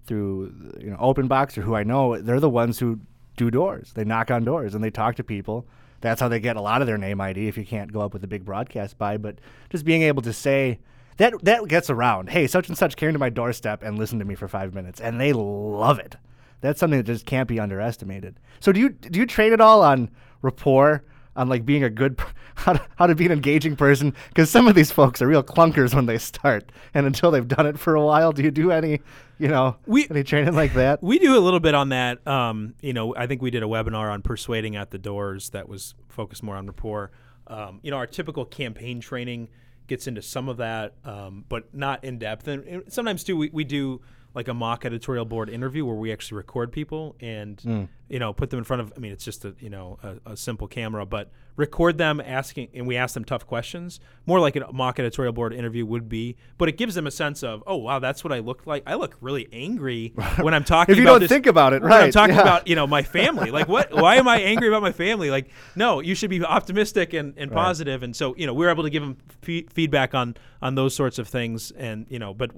through 0.07 0.53
you 0.81 0.91
know 0.91 0.97
open 0.99 1.27
box 1.29 1.57
or 1.57 1.63
who 1.63 1.75
I 1.75 1.85
know, 1.85 2.21
they're 2.21 2.41
the 2.41 2.51
ones 2.51 2.79
who 2.79 3.01
do 3.37 3.51
doors. 3.51 3.93
They 3.95 4.05
knock 4.05 4.31
on 4.31 4.45
doors 4.45 4.75
and 4.75 4.83
they 4.83 4.91
talk 4.91 5.17
to 5.17 5.25
people. 5.25 5.67
That's 6.01 6.21
how 6.21 6.29
they 6.29 6.41
get 6.41 6.57
a 6.57 6.61
lot 6.61 6.81
of 6.81 6.87
their 6.87 6.99
name 6.99 7.21
ID. 7.21 7.49
If 7.49 7.57
you 7.57 7.65
can't 7.65 7.93
go 7.93 8.01
up 8.01 8.13
with 8.13 8.25
a 8.25 8.29
big 8.29 8.45
broadcast 8.45 8.99
buy, 8.99 9.17
but 9.17 9.39
just 9.71 9.85
being 9.85 10.03
able 10.03 10.23
to 10.23 10.33
say 10.33 10.79
that 11.17 11.35
that 11.45 11.67
gets 11.69 11.89
around. 11.89 12.31
Hey, 12.31 12.47
such 12.47 12.69
and 12.69 12.77
such 12.77 12.97
came 12.97 13.13
to 13.13 13.19
my 13.19 13.31
doorstep 13.31 13.83
and 13.83 13.99
listened 13.99 14.21
to 14.21 14.27
me 14.27 14.35
for 14.35 14.49
five 14.49 14.75
minutes, 14.75 15.01
and 15.01 15.21
they 15.21 15.33
love 15.33 15.99
it. 15.99 16.17
That's 16.61 16.81
something 16.81 16.99
that 16.99 17.07
just 17.07 17.27
can't 17.27 17.49
be 17.49 17.61
underestimated. 17.61 18.39
So 18.61 18.73
do 18.73 18.81
you 18.81 18.91
do 18.91 19.19
you 19.19 19.27
trade 19.27 19.53
it 19.53 19.61
all 19.61 19.83
on 19.83 20.11
rapport? 20.43 21.05
On 21.37 21.49
like 21.49 21.67
being 21.67 21.85
a 21.85 21.91
good, 21.91 22.19
how 22.55 22.73
to, 22.73 22.87
how 22.97 23.07
to 23.07 23.15
be 23.15 23.27
an 23.27 23.33
engaging 23.33 23.77
person, 23.77 24.15
because 24.29 24.51
some 24.51 24.67
of 24.67 24.75
these 24.75 24.91
folks 24.91 25.21
are 25.21 25.27
real 25.27 25.43
clunkers 25.43 25.95
when 25.95 26.07
they 26.07 26.19
start, 26.19 26.73
and 26.95 27.07
until 27.07 27.31
they've 27.31 27.47
done 27.47 27.67
it 27.67 27.79
for 27.79 27.95
a 27.95 28.03
while, 28.05 28.33
do 28.33 28.43
you 28.43 28.51
do 28.51 28.71
any, 28.71 29.01
you 29.39 29.49
know, 29.49 29.77
We- 29.87 30.07
any 30.11 30.25
training 30.25 30.55
like 30.55 30.73
that? 30.75 31.03
We 31.03 31.19
do 31.19 31.37
a 31.37 31.41
little 31.41 31.61
bit 31.61 31.75
on 31.75 31.91
that. 31.91 32.27
Um, 32.27 32.75
you 32.81 32.93
know, 32.95 33.15
I 33.15 33.27
think 33.27 33.43
we 33.43 33.51
did 33.51 33.63
a 33.63 33.67
webinar 33.67 34.11
on 34.11 34.23
persuading 34.23 34.77
at 34.77 34.91
the 34.91 34.99
doors 34.99 35.51
that 35.51 35.69
was 35.69 35.95
focused 36.09 36.43
more 36.43 36.57
on 36.57 36.67
rapport. 36.67 37.11
Um, 37.47 37.81
you 37.83 37.91
know, 37.91 37.99
our 37.99 38.07
typical 38.07 38.45
campaign 38.45 39.01
training 39.01 39.49
gets 39.87 40.07
into 40.09 40.23
some 40.23 40.49
of 40.49 40.57
that, 40.57 40.95
um, 41.05 41.45
but 41.49 41.73
not 41.75 42.03
in 42.03 42.19
depth. 42.19 42.49
And, 42.49 42.65
and 42.65 42.93
sometimes 42.93 43.23
too, 43.23 43.37
we, 43.37 43.51
we 43.53 43.63
do 43.63 44.01
like 44.37 44.49
a 44.49 44.55
mock 44.55 44.85
editorial 44.85 45.25
board 45.25 45.49
interview 45.49 45.85
where 45.87 45.97
we 45.97 46.13
actually 46.13 46.37
record 46.37 46.71
people 46.71 47.17
and 47.21 47.59
hmm. 47.63 47.85
you 48.09 48.19
know 48.19 48.35
put 48.35 48.51
them 48.51 48.59
in 48.59 48.65
front 48.65 48.83
of. 48.83 48.93
I 48.95 49.01
mean, 49.01 49.11
it's 49.11 49.25
just 49.25 49.47
a 49.47 49.55
you 49.59 49.71
know 49.71 49.99
a, 50.03 50.33
a 50.33 50.37
simple 50.37 50.69
camera, 50.69 51.07
but 51.07 51.33
record 51.57 51.97
them 51.97 52.21
asking, 52.21 52.69
and 52.75 52.87
we 52.87 52.99
ask 52.99 53.15
them 53.15 53.25
tough 53.25 53.47
questions, 53.47 53.99
more 54.27 54.39
like 54.39 54.55
a 54.55 54.71
mock 54.75 54.99
editorial 54.99 55.33
board 55.33 55.55
interview 55.55 55.87
would 55.87 56.07
be. 56.07 56.37
But 56.59 56.69
it 56.69 56.77
gives 56.77 56.95
them 56.95 57.07
a 57.07 57.11
sense 57.11 57.43
of, 57.43 57.65
oh 57.67 57.77
wow, 57.77 57.99
that's 57.99 58.23
what 58.23 58.33
I 58.35 58.41
look 58.41 58.67
like. 58.67 58.83
I 58.87 58.97
look 58.97 59.17
really 59.23 59.49
angry 59.55 60.13
when 60.43 60.53
I'm 60.53 60.65
talking. 60.65 60.93
If 60.93 60.99
you 60.99 61.07
don't 61.07 61.21
this- 61.21 61.31
think 61.31 61.47
about 61.47 61.73
it, 61.73 61.81
when 61.81 61.91
I'm 61.91 62.01
right, 62.03 62.13
talking 62.13 62.37
yeah. 62.37 62.43
about 62.43 62.69
you 62.69 62.77
know 62.77 62.87
my 62.87 63.03
family. 63.17 63.51
Like 63.51 63.69
what? 63.69 63.93
Why 63.95 64.17
am 64.17 64.29
I 64.29 64.39
angry 64.43 64.69
about 64.69 64.83
my 64.83 64.93
family? 64.93 65.31
Like 65.31 65.49
no, 65.75 66.01
you 66.01 66.15
should 66.15 66.31
be 66.31 66.45
optimistic 66.45 67.15
and, 67.15 67.33
and 67.39 67.51
Right. 67.51 67.57
positive. 67.57 68.03
And 68.03 68.15
so 68.15 68.37
you 68.37 68.47
know 68.47 68.53
we 68.53 68.67
were 68.67 68.71
able 68.71 68.85
to 68.85 68.91
give 68.91 69.03
them 69.03 69.17
fe- 69.41 69.67
feedback 69.73 70.15
on 70.15 70.37
on 70.61 70.75
those 70.75 70.95
sorts 70.95 71.19
of 71.19 71.27
things. 71.27 71.71
And 71.71 72.05
you 72.11 72.19
know, 72.19 72.35
but 72.35 72.51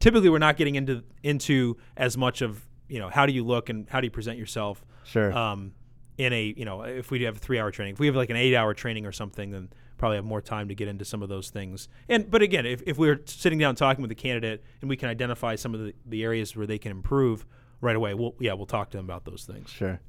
typically 0.00 0.28
we're 0.28 0.38
not 0.38 0.56
getting 0.56 0.74
into 0.74 1.02
into 1.22 1.76
as 1.96 2.16
much 2.16 2.42
of 2.42 2.66
you 2.88 2.98
know 2.98 3.08
how 3.08 3.26
do 3.26 3.32
you 3.32 3.44
look 3.44 3.68
and 3.68 3.88
how 3.88 4.00
do 4.00 4.06
you 4.06 4.10
present 4.10 4.38
yourself. 4.38 4.84
Sure. 5.04 5.32
Um, 5.32 5.72
in 6.18 6.32
a 6.32 6.54
you 6.56 6.64
know 6.64 6.82
if 6.82 7.10
we 7.10 7.22
have 7.24 7.36
a 7.36 7.38
three 7.38 7.58
hour 7.58 7.70
training, 7.70 7.94
if 7.94 8.00
we 8.00 8.06
have 8.06 8.16
like 8.16 8.30
an 8.30 8.36
eight 8.36 8.54
hour 8.54 8.74
training 8.74 9.06
or 9.06 9.12
something, 9.12 9.50
then 9.50 9.68
probably 9.98 10.16
have 10.16 10.24
more 10.24 10.42
time 10.42 10.68
to 10.68 10.74
get 10.74 10.88
into 10.88 11.04
some 11.04 11.22
of 11.22 11.28
those 11.28 11.50
things. 11.50 11.88
And 12.08 12.30
but 12.30 12.42
again, 12.42 12.66
if, 12.66 12.82
if 12.86 12.98
we're 12.98 13.20
sitting 13.26 13.58
down 13.58 13.74
talking 13.74 14.02
with 14.02 14.08
the 14.10 14.14
candidate 14.14 14.62
and 14.80 14.88
we 14.88 14.96
can 14.96 15.08
identify 15.08 15.54
some 15.56 15.74
of 15.74 15.80
the, 15.80 15.94
the 16.04 16.22
areas 16.22 16.54
where 16.56 16.66
they 16.66 16.78
can 16.78 16.90
improve 16.90 17.46
right 17.80 17.96
away, 17.96 18.14
we'll 18.14 18.34
yeah 18.40 18.52
we'll 18.54 18.66
talk 18.66 18.90
to 18.90 18.96
them 18.96 19.04
about 19.06 19.24
those 19.24 19.44
things. 19.44 19.70
Sure. 19.70 20.00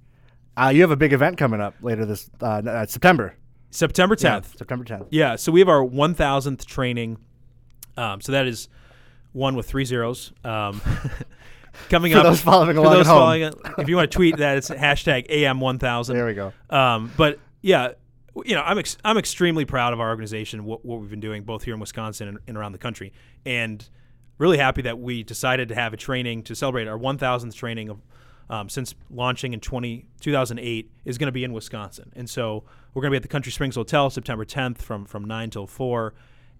Uh, 0.55 0.69
you 0.69 0.81
have 0.81 0.91
a 0.91 0.95
big 0.97 1.13
event 1.13 1.37
coming 1.37 1.61
up 1.61 1.75
later 1.81 2.05
this 2.05 2.29
uh, 2.41 2.45
uh, 2.65 2.85
September. 2.85 3.35
September 3.69 4.15
Yeah, 4.17 4.39
10th. 4.39 4.57
September 4.57 4.85
10th. 4.85 5.07
Yeah, 5.11 5.35
so 5.35 5.51
we 5.51 5.59
have 5.59 5.69
our 5.69 5.83
1000th 5.85 6.65
training. 6.65 7.17
Um, 7.97 8.21
so 8.21 8.31
that 8.31 8.47
is 8.47 8.69
one 9.33 9.55
with 9.55 9.67
three 9.67 9.85
zeros. 9.85 10.31
Um, 10.43 10.81
coming 11.89 12.11
For 12.11 12.19
up. 12.19 12.23
those 12.25 12.41
following 12.41 12.75
for 12.75 12.81
along 12.81 12.93
those 12.93 13.07
at 13.07 13.13
home. 13.13 13.41
it, 13.41 13.55
if 13.79 13.89
you 13.89 13.95
want 13.95 14.11
to 14.11 14.15
tweet 14.15 14.37
that, 14.37 14.57
it's 14.57 14.69
hashtag 14.69 15.29
AM1000. 15.29 16.13
There 16.13 16.25
we 16.25 16.33
go. 16.33 16.53
Um, 16.69 17.11
but 17.17 17.39
yeah, 17.61 17.91
you 18.45 18.55
know, 18.55 18.61
I'm 18.61 18.77
ex- 18.77 18.97
I'm 19.03 19.17
extremely 19.17 19.65
proud 19.65 19.93
of 19.93 19.99
our 19.99 20.09
organization, 20.09 20.63
what, 20.65 20.85
what 20.85 20.99
we've 20.99 21.09
been 21.09 21.19
doing 21.19 21.43
both 21.43 21.63
here 21.63 21.73
in 21.73 21.79
Wisconsin 21.79 22.27
and, 22.27 22.39
and 22.47 22.57
around 22.57 22.71
the 22.71 22.77
country, 22.77 23.13
and 23.45 23.87
really 24.37 24.57
happy 24.57 24.83
that 24.83 24.99
we 24.99 25.23
decided 25.23 25.69
to 25.69 25.75
have 25.75 25.93
a 25.93 25.97
training 25.97 26.43
to 26.43 26.55
celebrate 26.55 26.87
our 26.87 26.97
1,000th 26.97 27.55
training 27.55 27.89
of 27.89 27.99
um, 28.49 28.69
since 28.69 28.95
launching 29.09 29.53
in 29.53 29.59
20, 29.59 30.05
2008 30.21 30.91
is 31.05 31.17
going 31.17 31.27
to 31.27 31.31
be 31.31 31.43
in 31.43 31.53
Wisconsin. 31.53 32.13
And 32.15 32.29
so 32.29 32.63
we're 32.93 33.01
going 33.01 33.09
to 33.09 33.15
be 33.15 33.17
at 33.17 33.23
the 33.23 33.27
Country 33.27 33.51
Springs 33.51 33.75
Hotel 33.75 34.09
September 34.09 34.45
10th 34.45 34.77
from, 34.77 35.05
from 35.05 35.25
9 35.25 35.49
till 35.49 35.67
4 35.67 36.13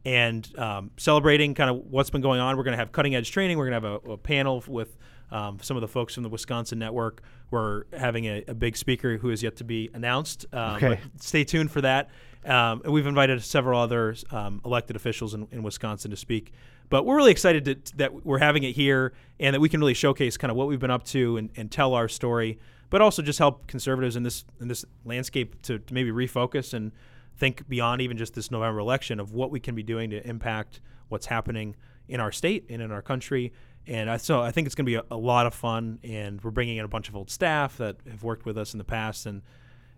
and 0.05 0.47
um, 0.57 0.91
celebrating 0.97 1.53
kind 1.53 1.69
of 1.69 1.85
what's 1.89 2.09
been 2.09 2.21
going 2.21 2.39
on. 2.39 2.57
We're 2.57 2.63
going 2.63 2.73
to 2.73 2.77
have 2.77 2.91
cutting 2.91 3.15
edge 3.15 3.31
training. 3.31 3.57
We're 3.57 3.69
going 3.69 3.81
to 3.81 3.87
have 3.89 4.01
a, 4.05 4.11
a 4.11 4.17
panel 4.17 4.63
with 4.67 4.97
um, 5.31 5.59
some 5.61 5.75
of 5.75 5.81
the 5.81 5.87
folks 5.87 6.13
from 6.13 6.23
the 6.23 6.29
Wisconsin 6.29 6.79
Network. 6.79 7.21
We're 7.51 7.83
having 7.91 8.25
a, 8.25 8.43
a 8.47 8.53
big 8.53 8.77
speaker 8.77 9.17
who 9.17 9.29
is 9.29 9.43
yet 9.43 9.57
to 9.57 9.63
be 9.63 9.89
announced. 9.93 10.45
Um, 10.53 10.75
Okay. 10.75 10.99
Stay 11.19 11.43
tuned 11.43 11.71
for 11.71 11.81
that. 11.81 12.09
Um, 12.45 12.81
and 12.85 12.93
we've 12.93 13.07
invited 13.07 13.43
several 13.43 13.79
other 13.79 14.15
um, 14.31 14.61
elected 14.63 14.95
officials 14.95 15.33
in, 15.33 15.47
in 15.51 15.63
Wisconsin 15.63 16.11
to 16.11 16.17
speak. 16.17 16.53
But 16.89 17.05
we're 17.05 17.17
really 17.17 17.31
excited 17.31 17.65
to, 17.65 17.97
that 17.97 18.25
we're 18.25 18.37
having 18.37 18.63
it 18.63 18.73
here 18.73 19.11
and 19.39 19.53
that 19.53 19.59
we 19.59 19.67
can 19.67 19.81
really 19.81 19.93
showcase 19.93 20.37
kind 20.37 20.51
of 20.51 20.55
what 20.55 20.67
we've 20.69 20.79
been 20.79 20.91
up 20.91 21.03
to 21.07 21.35
and, 21.35 21.49
and 21.57 21.69
tell 21.69 21.93
our 21.93 22.07
story, 22.07 22.59
but 22.89 23.01
also 23.01 23.21
just 23.21 23.39
help 23.39 23.67
conservatives 23.67 24.15
in 24.15 24.23
this 24.23 24.45
in 24.61 24.69
this 24.69 24.85
landscape 25.03 25.61
to, 25.63 25.79
to 25.79 25.93
maybe 25.93 26.11
refocus 26.11 26.73
and 26.73 26.93
think 27.37 27.67
beyond 27.69 28.01
even 28.01 28.17
just 28.17 28.33
this 28.33 28.51
November 28.51 28.79
election 28.79 29.19
of 29.19 29.31
what 29.31 29.51
we 29.51 29.59
can 29.59 29.75
be 29.75 29.83
doing 29.83 30.09
to 30.09 30.27
impact 30.27 30.81
what's 31.09 31.27
happening 31.27 31.75
in 32.07 32.19
our 32.19 32.31
state 32.31 32.65
and 32.69 32.81
in 32.81 32.91
our 32.91 33.01
country. 33.01 33.53
And 33.85 34.09
I, 34.09 34.17
so 34.17 34.41
I 34.41 34.51
think 34.51 34.65
it's 34.65 34.75
going 34.75 34.85
to 34.85 34.89
be 34.89 34.95
a, 34.95 35.03
a 35.11 35.17
lot 35.17 35.45
of 35.45 35.53
fun, 35.53 35.99
and 36.03 36.43
we're 36.43 36.51
bringing 36.51 36.77
in 36.77 36.83
a 36.83 36.89
bunch 36.89 37.07
of 37.07 37.15
old 37.15 37.29
staff 37.29 37.77
that 37.77 37.97
have 38.09 38.23
worked 38.23 38.45
with 38.45 38.57
us 38.57 38.73
in 38.73 38.77
the 38.77 38.83
past. 38.83 39.25
And 39.25 39.41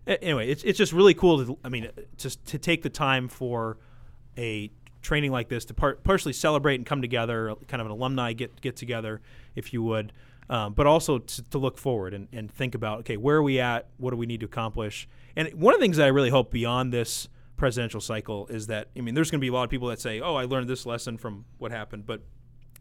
anyway, 0.06 0.48
it's, 0.48 0.62
it's 0.62 0.78
just 0.78 0.92
really 0.92 1.14
cool 1.14 1.44
to, 1.44 1.58
I 1.64 1.68
mean, 1.68 1.88
just 2.16 2.44
to 2.46 2.58
take 2.58 2.82
the 2.82 2.90
time 2.90 3.28
for 3.28 3.78
a 4.38 4.70
training 5.02 5.32
like 5.32 5.48
this 5.48 5.64
to 5.64 5.74
par- 5.74 5.98
partially 6.04 6.32
celebrate 6.32 6.76
and 6.76 6.86
come 6.86 7.00
together, 7.00 7.54
kind 7.66 7.80
of 7.80 7.86
an 7.86 7.92
alumni 7.92 8.32
get 8.32 8.60
get 8.60 8.76
together, 8.76 9.20
if 9.54 9.72
you 9.72 9.82
would, 9.82 10.12
um, 10.48 10.74
but 10.74 10.86
also 10.86 11.18
to, 11.18 11.42
to 11.50 11.58
look 11.58 11.78
forward 11.78 12.14
and, 12.14 12.28
and 12.32 12.50
think 12.50 12.74
about 12.74 13.00
okay, 13.00 13.16
where 13.16 13.36
are 13.36 13.42
we 13.42 13.58
at? 13.58 13.88
What 13.96 14.10
do 14.10 14.16
we 14.16 14.26
need 14.26 14.40
to 14.40 14.46
accomplish? 14.46 15.08
And 15.36 15.48
one 15.54 15.74
of 15.74 15.80
the 15.80 15.84
things 15.84 15.96
that 15.96 16.04
I 16.04 16.08
really 16.08 16.30
hope 16.30 16.50
beyond 16.50 16.92
this 16.92 17.28
presidential 17.56 18.00
cycle 18.00 18.46
is 18.48 18.66
that 18.68 18.88
I 18.96 19.00
mean, 19.00 19.14
there's 19.14 19.30
going 19.30 19.38
to 19.40 19.44
be 19.44 19.48
a 19.48 19.52
lot 19.52 19.64
of 19.64 19.70
people 19.70 19.88
that 19.88 20.00
say, 20.00 20.20
oh, 20.20 20.34
I 20.34 20.44
learned 20.44 20.68
this 20.68 20.86
lesson 20.86 21.18
from 21.18 21.44
what 21.58 21.70
happened, 21.70 22.06
but 22.06 22.22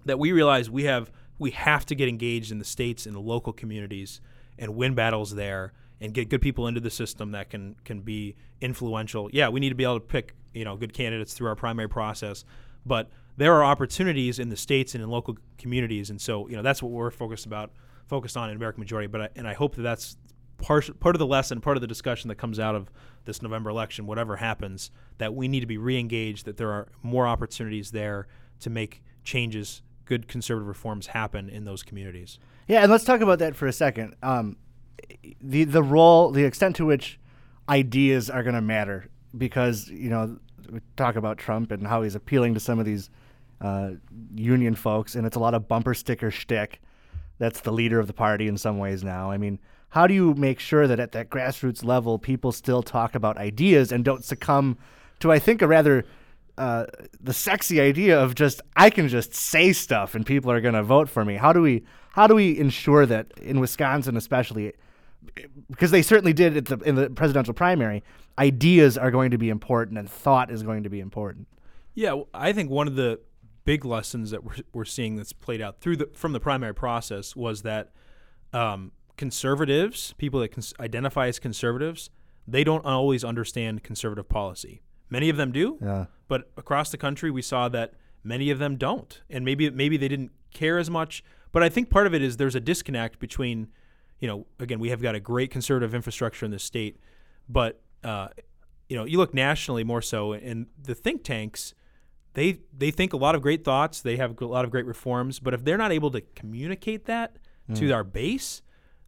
that 0.05 0.17
we 0.17 0.31
realize 0.31 0.69
we 0.69 0.85
have 0.85 1.11
we 1.37 1.51
have 1.51 1.85
to 1.85 1.95
get 1.95 2.07
engaged 2.07 2.51
in 2.51 2.59
the 2.59 2.65
states 2.65 3.05
and 3.05 3.15
the 3.15 3.19
local 3.19 3.53
communities 3.53 4.21
and 4.57 4.75
win 4.75 4.93
battles 4.93 5.35
there 5.35 5.73
and 6.01 6.13
get 6.13 6.29
good 6.29 6.41
people 6.41 6.67
into 6.67 6.79
the 6.79 6.89
system 6.89 7.31
that 7.31 7.49
can 7.49 7.75
can 7.83 8.01
be 8.01 8.35
influential. 8.61 9.29
Yeah, 9.33 9.49
we 9.49 9.59
need 9.59 9.69
to 9.69 9.75
be 9.75 9.83
able 9.83 9.99
to 9.99 10.05
pick 10.05 10.35
you 10.53 10.65
know 10.65 10.75
good 10.75 10.93
candidates 10.93 11.33
through 11.33 11.47
our 11.47 11.55
primary 11.55 11.89
process, 11.89 12.45
but 12.85 13.09
there 13.37 13.53
are 13.53 13.63
opportunities 13.63 14.39
in 14.39 14.49
the 14.49 14.57
states 14.57 14.95
and 14.95 15.03
in 15.03 15.09
local 15.09 15.37
communities, 15.57 16.09
and 16.09 16.19
so 16.19 16.47
you 16.47 16.55
know 16.55 16.61
that's 16.61 16.81
what 16.83 16.91
we're 16.91 17.11
focused 17.11 17.45
about 17.45 17.71
focused 18.07 18.35
on 18.35 18.49
in 18.49 18.55
American 18.55 18.81
Majority. 18.81 19.07
But 19.07 19.21
I, 19.21 19.29
and 19.35 19.47
I 19.47 19.53
hope 19.53 19.75
that 19.75 19.83
that's 19.83 20.17
part 20.59 20.99
part 20.99 21.15
of 21.15 21.19
the 21.19 21.25
lesson, 21.25 21.61
part 21.61 21.77
of 21.77 21.81
the 21.81 21.87
discussion 21.87 22.27
that 22.27 22.35
comes 22.35 22.59
out 22.59 22.75
of 22.75 22.91
this 23.25 23.41
November 23.41 23.69
election, 23.69 24.05
whatever 24.05 24.37
happens, 24.37 24.91
that 25.17 25.33
we 25.33 25.47
need 25.47 25.61
to 25.61 25.65
be 25.65 25.77
re-engaged. 25.77 26.45
That 26.45 26.57
there 26.57 26.71
are 26.71 26.87
more 27.01 27.27
opportunities 27.27 27.91
there 27.91 28.27
to 28.59 28.69
make 28.69 29.03
changes, 29.23 29.81
good 30.05 30.27
conservative 30.27 30.67
reforms 30.67 31.07
happen 31.07 31.49
in 31.49 31.65
those 31.65 31.83
communities. 31.83 32.39
Yeah, 32.67 32.81
and 32.81 32.91
let's 32.91 33.03
talk 33.03 33.21
about 33.21 33.39
that 33.39 33.55
for 33.55 33.67
a 33.67 33.73
second. 33.73 34.15
Um, 34.21 34.57
the 35.41 35.63
the 35.63 35.83
role, 35.83 36.31
the 36.31 36.43
extent 36.43 36.75
to 36.77 36.85
which 36.85 37.19
ideas 37.67 38.29
are 38.29 38.43
going 38.43 38.55
to 38.55 38.61
matter, 38.61 39.09
because 39.37 39.89
you 39.89 40.09
know 40.09 40.37
we 40.71 40.81
talk 40.95 41.15
about 41.15 41.37
Trump 41.37 41.71
and 41.71 41.87
how 41.87 42.03
he's 42.03 42.15
appealing 42.15 42.53
to 42.53 42.59
some 42.59 42.79
of 42.79 42.85
these 42.85 43.09
uh, 43.61 43.91
union 44.35 44.75
folks, 44.75 45.15
and 45.15 45.25
it's 45.25 45.35
a 45.35 45.39
lot 45.39 45.53
of 45.53 45.67
bumper 45.67 45.93
sticker 45.93 46.31
shtick. 46.31 46.81
That's 47.37 47.61
the 47.61 47.71
leader 47.71 47.99
of 47.99 48.07
the 48.07 48.13
party 48.13 48.47
in 48.47 48.57
some 48.57 48.79
ways 48.79 49.03
now. 49.03 49.31
I 49.31 49.37
mean, 49.37 49.59
how 49.89 50.07
do 50.07 50.13
you 50.13 50.33
make 50.35 50.59
sure 50.59 50.87
that 50.87 50.99
at 50.99 51.11
that 51.13 51.29
grassroots 51.29 51.83
level, 51.83 52.19
people 52.19 52.51
still 52.51 52.83
talk 52.83 53.15
about 53.15 53.37
ideas 53.37 53.91
and 53.91 54.05
don't 54.05 54.23
succumb 54.23 54.77
to, 55.19 55.31
I 55.31 55.39
think, 55.39 55.61
a 55.61 55.67
rather 55.67 56.05
uh, 56.57 56.85
the 57.21 57.33
sexy 57.33 57.79
idea 57.79 58.19
of 58.19 58.35
just 58.35 58.61
I 58.75 58.89
can 58.89 59.07
just 59.07 59.33
say 59.33 59.71
stuff 59.73 60.13
and 60.13 60.25
people 60.25 60.51
are 60.51 60.61
going 60.61 60.73
to 60.73 60.83
vote 60.83 61.09
for 61.09 61.23
me. 61.23 61.35
How 61.35 61.53
do 61.53 61.61
we 61.61 61.83
how 62.11 62.27
do 62.27 62.35
we 62.35 62.57
ensure 62.57 63.05
that 63.05 63.27
in 63.41 63.59
Wisconsin, 63.59 64.17
especially, 64.17 64.73
because 65.69 65.91
they 65.91 66.01
certainly 66.01 66.33
did 66.33 66.65
the, 66.65 66.77
in 66.79 66.95
the 66.95 67.09
presidential 67.09 67.53
primary, 67.53 68.03
ideas 68.37 68.97
are 68.97 69.11
going 69.11 69.31
to 69.31 69.37
be 69.37 69.49
important 69.49 69.97
and 69.97 70.09
thought 70.09 70.51
is 70.51 70.63
going 70.63 70.83
to 70.83 70.89
be 70.89 70.99
important. 70.99 71.47
Yeah, 71.93 72.21
I 72.33 72.51
think 72.51 72.69
one 72.69 72.87
of 72.87 72.95
the 72.95 73.19
big 73.63 73.85
lessons 73.85 74.31
that 74.31 74.43
we're, 74.43 74.55
we're 74.73 74.85
seeing 74.85 75.15
that's 75.15 75.33
played 75.33 75.61
out 75.61 75.79
through 75.79 75.97
the 75.97 76.09
from 76.13 76.33
the 76.33 76.39
primary 76.39 76.73
process 76.73 77.35
was 77.35 77.61
that 77.61 77.91
um, 78.51 78.91
conservatives, 79.19 80.13
people 80.17 80.39
that 80.39 80.47
cons- 80.53 80.73
identify 80.79 81.27
as 81.27 81.39
conservatives, 81.39 82.09
they 82.47 82.63
don't 82.63 82.85
always 82.85 83.21
understand 83.25 83.83
conservative 83.83 84.29
policy. 84.29 84.81
Many 85.09 85.27
of 85.27 85.35
them 85.35 85.51
do, 85.51 85.77
Yeah. 85.81 86.05
but 86.29 86.49
across 86.55 86.89
the 86.89 86.97
country 86.97 87.29
we 87.29 87.41
saw 87.41 87.67
that 87.67 87.95
many 88.23 88.49
of 88.49 88.59
them 88.59 88.77
don't, 88.77 89.21
and 89.29 89.43
maybe 89.43 89.69
maybe 89.71 89.97
they 89.97 90.07
didn't 90.07 90.31
care 90.53 90.77
as 90.79 90.89
much. 90.89 91.21
But 91.51 91.63
I 91.63 91.69
think 91.69 91.89
part 91.89 92.07
of 92.07 92.13
it 92.13 92.21
is 92.21 92.37
there's 92.37 92.55
a 92.55 92.61
disconnect 92.61 93.19
between, 93.19 93.67
you 94.19 94.27
know, 94.29 94.45
again 94.57 94.79
we 94.79 94.89
have 94.89 95.01
got 95.01 95.15
a 95.15 95.19
great 95.19 95.51
conservative 95.51 95.93
infrastructure 95.93 96.45
in 96.45 96.51
the 96.51 96.59
state, 96.59 96.95
but 97.49 97.81
uh, 98.05 98.29
you 98.87 98.95
know 98.95 99.03
you 99.03 99.17
look 99.17 99.33
nationally 99.33 99.83
more 99.83 100.01
so, 100.01 100.31
and 100.31 100.67
the 100.81 100.95
think 100.95 101.23
tanks 101.25 101.73
they 102.35 102.59
they 102.77 102.89
think 102.89 103.11
a 103.11 103.17
lot 103.17 103.35
of 103.35 103.41
great 103.41 103.65
thoughts, 103.65 104.01
they 104.01 104.15
have 104.15 104.39
a 104.41 104.45
lot 104.45 104.63
of 104.63 104.71
great 104.71 104.85
reforms, 104.85 105.39
but 105.39 105.53
if 105.53 105.65
they're 105.65 105.77
not 105.85 105.91
able 105.91 106.09
to 106.11 106.21
communicate 106.35 107.03
that 107.05 107.35
to 107.75 107.91
our 107.91 108.03
base, 108.05 108.63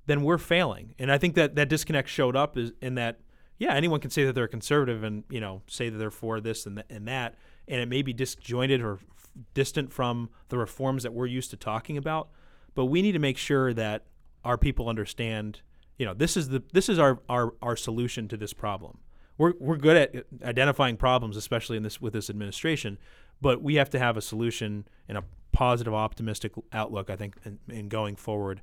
then 0.06 0.24
we're 0.24 0.38
failing. 0.38 0.96
And 1.00 1.12
I 1.12 1.18
think 1.18 1.36
that 1.36 1.56
that 1.56 1.70
disconnect 1.70 2.10
showed 2.10 2.36
up 2.36 2.58
is 2.58 2.72
in 2.82 2.96
that 2.96 3.20
yeah, 3.62 3.76
anyone 3.76 4.00
can 4.00 4.10
say 4.10 4.24
that 4.26 4.34
they're 4.34 4.48
conservative 4.48 5.04
and 5.04 5.24
you 5.30 5.40
know 5.40 5.62
say 5.68 5.90
that 5.90 5.98
they're 6.00 6.10
for 6.10 6.42
this 6.42 6.66
and, 6.66 6.78
th- 6.78 6.88
and 6.90 7.08
that, 7.08 7.36
and 7.68 7.80
it 7.80 7.88
may 7.88 8.02
be 8.02 8.12
disjointed 8.12 8.82
or 8.82 8.94
f- 8.94 9.06
distant 9.54 9.94
from 9.94 10.32
the 10.50 10.58
reforms 10.58 11.04
that 11.04 11.14
we're 11.14 11.28
used 11.28 11.52
to 11.52 11.58
talking 11.58 11.96
about. 11.96 12.30
But 12.74 12.86
we 12.86 13.04
need 13.04 13.12
to 13.12 13.20
make 13.20 13.38
sure 13.38 13.72
that 13.74 14.06
our 14.44 14.58
people 14.58 14.90
understand. 14.90 15.62
You 16.00 16.08
know, 16.08 16.16
this 16.16 16.36
is 16.36 16.50
the 16.50 16.64
this 16.74 16.90
is 16.90 16.98
our 16.98 17.20
our, 17.30 17.54
our 17.62 17.76
solution 17.76 18.28
to 18.30 18.38
this 18.38 18.52
problem. 18.52 18.98
We're 19.38 19.54
we're 19.60 19.78
good 19.78 19.96
at 19.96 20.26
identifying 20.44 20.98
problems, 20.98 21.38
especially 21.38 21.78
in 21.78 21.84
this 21.84 22.02
with 22.02 22.14
this 22.14 22.32
administration, 22.32 22.98
but 23.42 23.62
we 23.62 23.76
have 23.76 23.92
to 23.92 24.00
have 24.00 24.18
a 24.18 24.22
solution 24.22 24.88
and 25.08 25.20
a 25.20 25.24
positive, 25.52 25.94
optimistic 25.94 26.54
outlook. 26.74 27.12
I 27.12 27.16
think 27.16 27.36
in, 27.46 27.60
in 27.70 27.90
going 27.90 28.16
forward, 28.16 28.62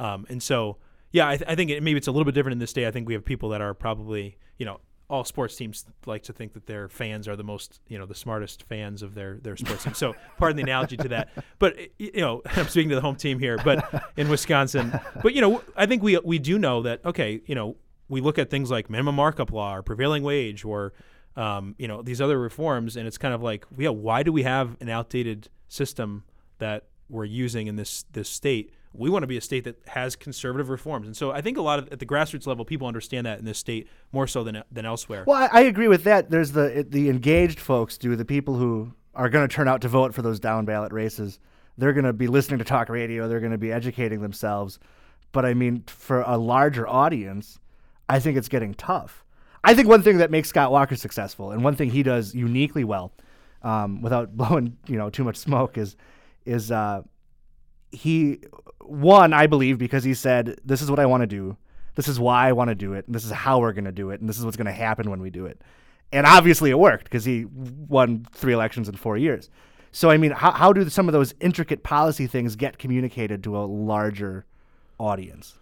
um, 0.00 0.26
and 0.28 0.42
so 0.42 0.78
yeah, 1.12 1.28
I, 1.28 1.36
th- 1.36 1.50
I 1.50 1.54
think 1.54 1.70
it, 1.70 1.82
maybe 1.82 1.98
it's 1.98 2.06
a 2.06 2.12
little 2.12 2.24
bit 2.24 2.34
different 2.34 2.54
in 2.54 2.58
this 2.58 2.72
day. 2.72 2.86
I 2.86 2.90
think 2.90 3.06
we 3.06 3.14
have 3.14 3.24
people 3.24 3.48
that 3.50 3.60
are 3.60 3.74
probably, 3.74 4.36
you 4.58 4.66
know, 4.66 4.80
all 5.08 5.24
sports 5.24 5.56
teams 5.56 5.84
like 6.06 6.22
to 6.22 6.32
think 6.32 6.52
that 6.52 6.66
their 6.66 6.88
fans 6.88 7.26
are 7.26 7.34
the 7.34 7.42
most, 7.42 7.80
you 7.88 7.98
know, 7.98 8.06
the 8.06 8.14
smartest 8.14 8.62
fans 8.62 9.02
of 9.02 9.14
their 9.14 9.38
their 9.38 9.56
sports 9.56 9.82
team. 9.82 9.94
So, 9.94 10.14
pardon 10.38 10.56
the 10.56 10.62
analogy 10.62 10.96
to 10.98 11.08
that. 11.08 11.30
But 11.58 11.76
you 11.98 12.20
know, 12.20 12.42
I'm 12.56 12.68
speaking 12.68 12.90
to 12.90 12.94
the 12.94 13.00
home 13.00 13.16
team 13.16 13.40
here, 13.40 13.58
but 13.64 14.12
in 14.16 14.28
Wisconsin. 14.28 14.98
But 15.20 15.34
you 15.34 15.40
know, 15.40 15.62
I 15.76 15.86
think 15.86 16.02
we 16.02 16.16
we 16.18 16.38
do 16.38 16.58
know 16.58 16.82
that. 16.82 17.04
Okay, 17.04 17.40
you 17.46 17.56
know, 17.56 17.76
we 18.08 18.20
look 18.20 18.38
at 18.38 18.50
things 18.50 18.70
like 18.70 18.88
minimum 18.88 19.16
markup 19.16 19.52
law 19.52 19.74
or 19.74 19.82
prevailing 19.82 20.22
wage 20.22 20.64
or 20.64 20.92
um, 21.34 21.74
you 21.76 21.88
know 21.88 22.02
these 22.02 22.20
other 22.20 22.38
reforms, 22.38 22.96
and 22.96 23.08
it's 23.08 23.18
kind 23.18 23.34
of 23.34 23.42
like, 23.42 23.66
yeah, 23.76 23.88
why 23.88 24.22
do 24.22 24.32
we 24.32 24.44
have 24.44 24.76
an 24.80 24.88
outdated 24.88 25.48
system 25.66 26.22
that 26.58 26.84
we're 27.08 27.24
using 27.24 27.66
in 27.66 27.74
this 27.74 28.04
this 28.12 28.28
state? 28.28 28.72
We 28.92 29.08
want 29.08 29.22
to 29.22 29.28
be 29.28 29.36
a 29.36 29.40
state 29.40 29.64
that 29.64 29.80
has 29.88 30.16
conservative 30.16 30.68
reforms, 30.68 31.06
and 31.06 31.16
so 31.16 31.30
I 31.30 31.40
think 31.40 31.56
a 31.56 31.62
lot 31.62 31.78
of 31.78 31.88
at 31.92 32.00
the 32.00 32.06
grassroots 32.06 32.46
level, 32.46 32.64
people 32.64 32.88
understand 32.88 33.26
that 33.26 33.38
in 33.38 33.44
this 33.44 33.58
state 33.58 33.88
more 34.12 34.26
so 34.26 34.42
than 34.42 34.62
than 34.72 34.84
elsewhere. 34.84 35.24
Well, 35.26 35.36
I, 35.36 35.60
I 35.60 35.60
agree 35.62 35.88
with 35.88 36.04
that. 36.04 36.30
There's 36.30 36.52
the 36.52 36.84
the 36.88 37.08
engaged 37.08 37.60
folks 37.60 37.96
do 37.96 38.16
the 38.16 38.24
people 38.24 38.56
who 38.56 38.92
are 39.14 39.28
going 39.28 39.46
to 39.46 39.54
turn 39.54 39.68
out 39.68 39.80
to 39.82 39.88
vote 39.88 40.14
for 40.14 40.22
those 40.22 40.40
down 40.40 40.64
ballot 40.64 40.92
races. 40.92 41.38
They're 41.78 41.92
going 41.92 42.04
to 42.04 42.12
be 42.12 42.26
listening 42.26 42.58
to 42.58 42.64
talk 42.64 42.88
radio. 42.88 43.28
They're 43.28 43.40
going 43.40 43.52
to 43.52 43.58
be 43.58 43.72
educating 43.72 44.20
themselves. 44.20 44.78
But 45.32 45.44
I 45.44 45.54
mean, 45.54 45.84
for 45.86 46.22
a 46.22 46.36
larger 46.36 46.86
audience, 46.88 47.58
I 48.08 48.18
think 48.18 48.36
it's 48.36 48.48
getting 48.48 48.74
tough. 48.74 49.24
I 49.62 49.74
think 49.74 49.88
one 49.88 50.02
thing 50.02 50.18
that 50.18 50.30
makes 50.30 50.48
Scott 50.48 50.72
Walker 50.72 50.96
successful, 50.96 51.52
and 51.52 51.62
one 51.62 51.76
thing 51.76 51.90
he 51.90 52.02
does 52.02 52.34
uniquely 52.34 52.84
well, 52.84 53.12
um, 53.62 54.02
without 54.02 54.36
blowing 54.36 54.76
you 54.86 54.96
know 54.96 55.10
too 55.10 55.24
much 55.24 55.36
smoke, 55.36 55.78
is 55.78 55.96
is 56.44 56.72
uh, 56.72 57.02
he 57.92 58.40
one 58.80 59.32
I 59.32 59.46
believe 59.46 59.78
because 59.78 60.04
he 60.04 60.14
said 60.14 60.58
this 60.64 60.82
is 60.82 60.90
what 60.90 60.98
I 60.98 61.06
want 61.06 61.22
to 61.22 61.26
do, 61.26 61.56
this 61.94 62.08
is 62.08 62.18
why 62.18 62.48
I 62.48 62.52
want 62.52 62.68
to 62.68 62.74
do 62.74 62.94
it, 62.94 63.06
and 63.06 63.14
this 63.14 63.24
is 63.24 63.30
how 63.30 63.60
we're 63.60 63.72
going 63.72 63.84
to 63.84 63.92
do 63.92 64.10
it, 64.10 64.20
and 64.20 64.28
this 64.28 64.38
is 64.38 64.44
what's 64.44 64.56
going 64.56 64.66
to 64.66 64.72
happen 64.72 65.10
when 65.10 65.20
we 65.20 65.30
do 65.30 65.46
it. 65.46 65.62
And 66.12 66.26
obviously 66.26 66.70
it 66.70 66.78
worked 66.78 67.04
because 67.04 67.24
he 67.24 67.44
won 67.44 68.26
three 68.32 68.52
elections 68.52 68.88
in 68.88 68.96
four 68.96 69.16
years. 69.16 69.48
So 69.92 70.10
I 70.10 70.16
mean, 70.16 70.32
how 70.32 70.52
how 70.52 70.72
do 70.72 70.88
some 70.88 71.08
of 71.08 71.12
those 71.12 71.34
intricate 71.40 71.82
policy 71.82 72.26
things 72.26 72.56
get 72.56 72.78
communicated 72.78 73.42
to 73.44 73.56
a 73.56 73.64
larger 73.64 74.46
audience? 74.98 75.54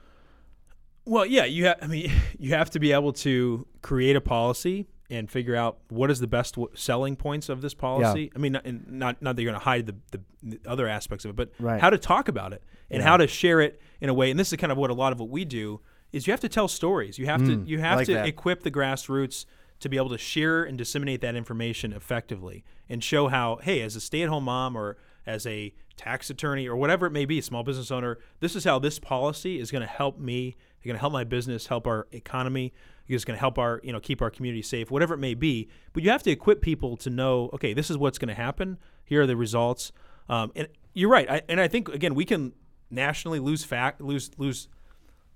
Well, 1.05 1.25
yeah, 1.25 1.47
you 1.47 1.67
have. 1.67 1.79
I 1.81 1.87
mean, 1.87 2.13
you 2.39 2.51
have 2.51 2.71
to 2.71 2.79
be 2.79 2.93
able 2.93 3.13
to 3.15 3.67
create 3.83 4.17
a 4.17 4.21
policy 4.21 4.87
and 5.11 5.31
figure 5.31 5.57
out 5.57 5.79
what 5.89 6.11
is 6.11 6.21
the 6.21 6.27
best 6.27 6.55
w- 6.57 6.71
selling 6.77 7.17
points 7.17 7.49
of 7.49 7.61
this 7.63 7.73
policy. 7.75 8.31
I 8.35 8.39
mean, 8.39 8.53
not, 8.53 8.67
and 8.67 8.87
not 8.91 9.23
not 9.23 9.37
that 9.37 9.43
you're 9.43 9.51
going 9.53 9.61
to 9.61 9.65
hide 9.65 9.87
the, 9.87 9.95
the, 10.11 10.21
the 10.43 10.61
other 10.71 10.87
aspects 10.87 11.25
of 11.25 11.31
it, 11.31 11.37
but 11.37 11.51
Right. 11.59 11.81
how 11.81 11.91
to 11.91 11.99
talk 11.99 12.29
about 12.29 12.53
it 12.53 12.63
and 12.91 13.01
Yeah. 13.03 13.09
how 13.09 13.17
to 13.17 13.27
share 13.27 13.61
it 13.61 13.81
in 14.01 14.09
a 14.11 14.15
way. 14.15 14.31
And 14.31 14.39
this 14.39 14.53
is 14.53 14.57
kind 14.59 14.71
of 14.73 14.77
what 14.79 14.91
a 14.91 14.95
lot 14.95 15.13
of 15.13 15.19
what 15.21 15.31
we 15.31 15.45
do 15.45 15.81
is 16.13 16.27
you 16.27 16.33
have 16.33 16.41
to 16.41 16.49
tell 16.49 16.69
stories. 16.69 17.19
You 17.19 17.27
have 17.27 17.45
to 17.47 17.63
you 17.67 17.79
have 17.81 17.95
Mm, 17.95 17.97
like 17.97 18.07
to 18.07 18.15
that. 18.15 18.27
equip 18.27 18.63
the 18.63 18.71
grassroots 18.71 19.47
to 19.81 19.89
be 19.89 19.97
able 19.97 20.09
to 20.11 20.19
share 20.19 20.65
and 20.65 20.77
disseminate 20.77 21.21
that 21.23 21.37
information 21.37 21.93
effectively 21.93 22.65
and 22.89 23.03
show 23.03 23.29
how 23.29 23.57
hey 23.63 23.81
as 23.81 23.97
a 23.97 24.01
stay-at-home 24.01 24.45
mom 24.45 24.77
or 24.77 24.97
as 25.29 25.47
a 25.47 25.73
tax 25.97 26.31
attorney 26.31 26.67
or 26.67 26.77
whatever 26.77 27.07
it 27.07 27.11
may 27.11 27.25
be 27.25 27.41
small 27.41 27.63
business 27.63 27.91
owner 27.91 28.19
this 28.41 28.57
is 28.57 28.65
how 28.65 28.79
this 28.79 28.99
policy 28.99 29.59
is 29.59 29.71
going 29.71 29.83
to 29.83 29.89
help 29.89 30.19
me 30.19 30.57
it's 30.77 30.87
going 30.87 30.95
to 30.95 31.01
help 31.01 31.13
my 31.13 31.25
business 31.25 31.67
help 31.67 31.87
our 31.87 32.07
economy 32.13 32.73
it's 33.17 33.25
going 33.25 33.37
to 33.37 33.41
help 33.41 33.59
our 33.59 33.81
you 33.83 33.93
know 33.93 34.01
keep 34.01 34.21
our 34.21 34.31
community 34.31 34.63
safe 34.63 34.91
whatever 34.91 35.15
it 35.15 35.19
may 35.19 35.35
be. 35.35 35.69
But 35.93 36.03
you 36.03 36.11
have 36.11 36.23
to 36.25 36.31
equip 36.31 36.61
people 36.61 36.97
to 36.99 37.11
know 37.11 37.51
okay 37.55 37.73
this 37.73 37.91
is 37.91 37.97
what's 37.97 38.19
going 38.19 38.29
to 38.29 38.35
happen. 38.35 38.79
Here 39.05 39.23
are 39.23 39.27
the 39.27 39.37
results. 39.37 39.93
Um, 40.29 40.53
and 40.55 40.69
you're 40.93 41.09
right 41.09 41.31
I, 41.31 41.43
and 41.49 41.59
i 41.59 41.69
think 41.69 41.89
again 41.89 42.15
we 42.15 42.27
can 42.27 42.53
nationally 42.91 43.39
lose 43.39 43.65
fact 43.65 44.01
lose 44.03 44.31
lose 44.37 44.69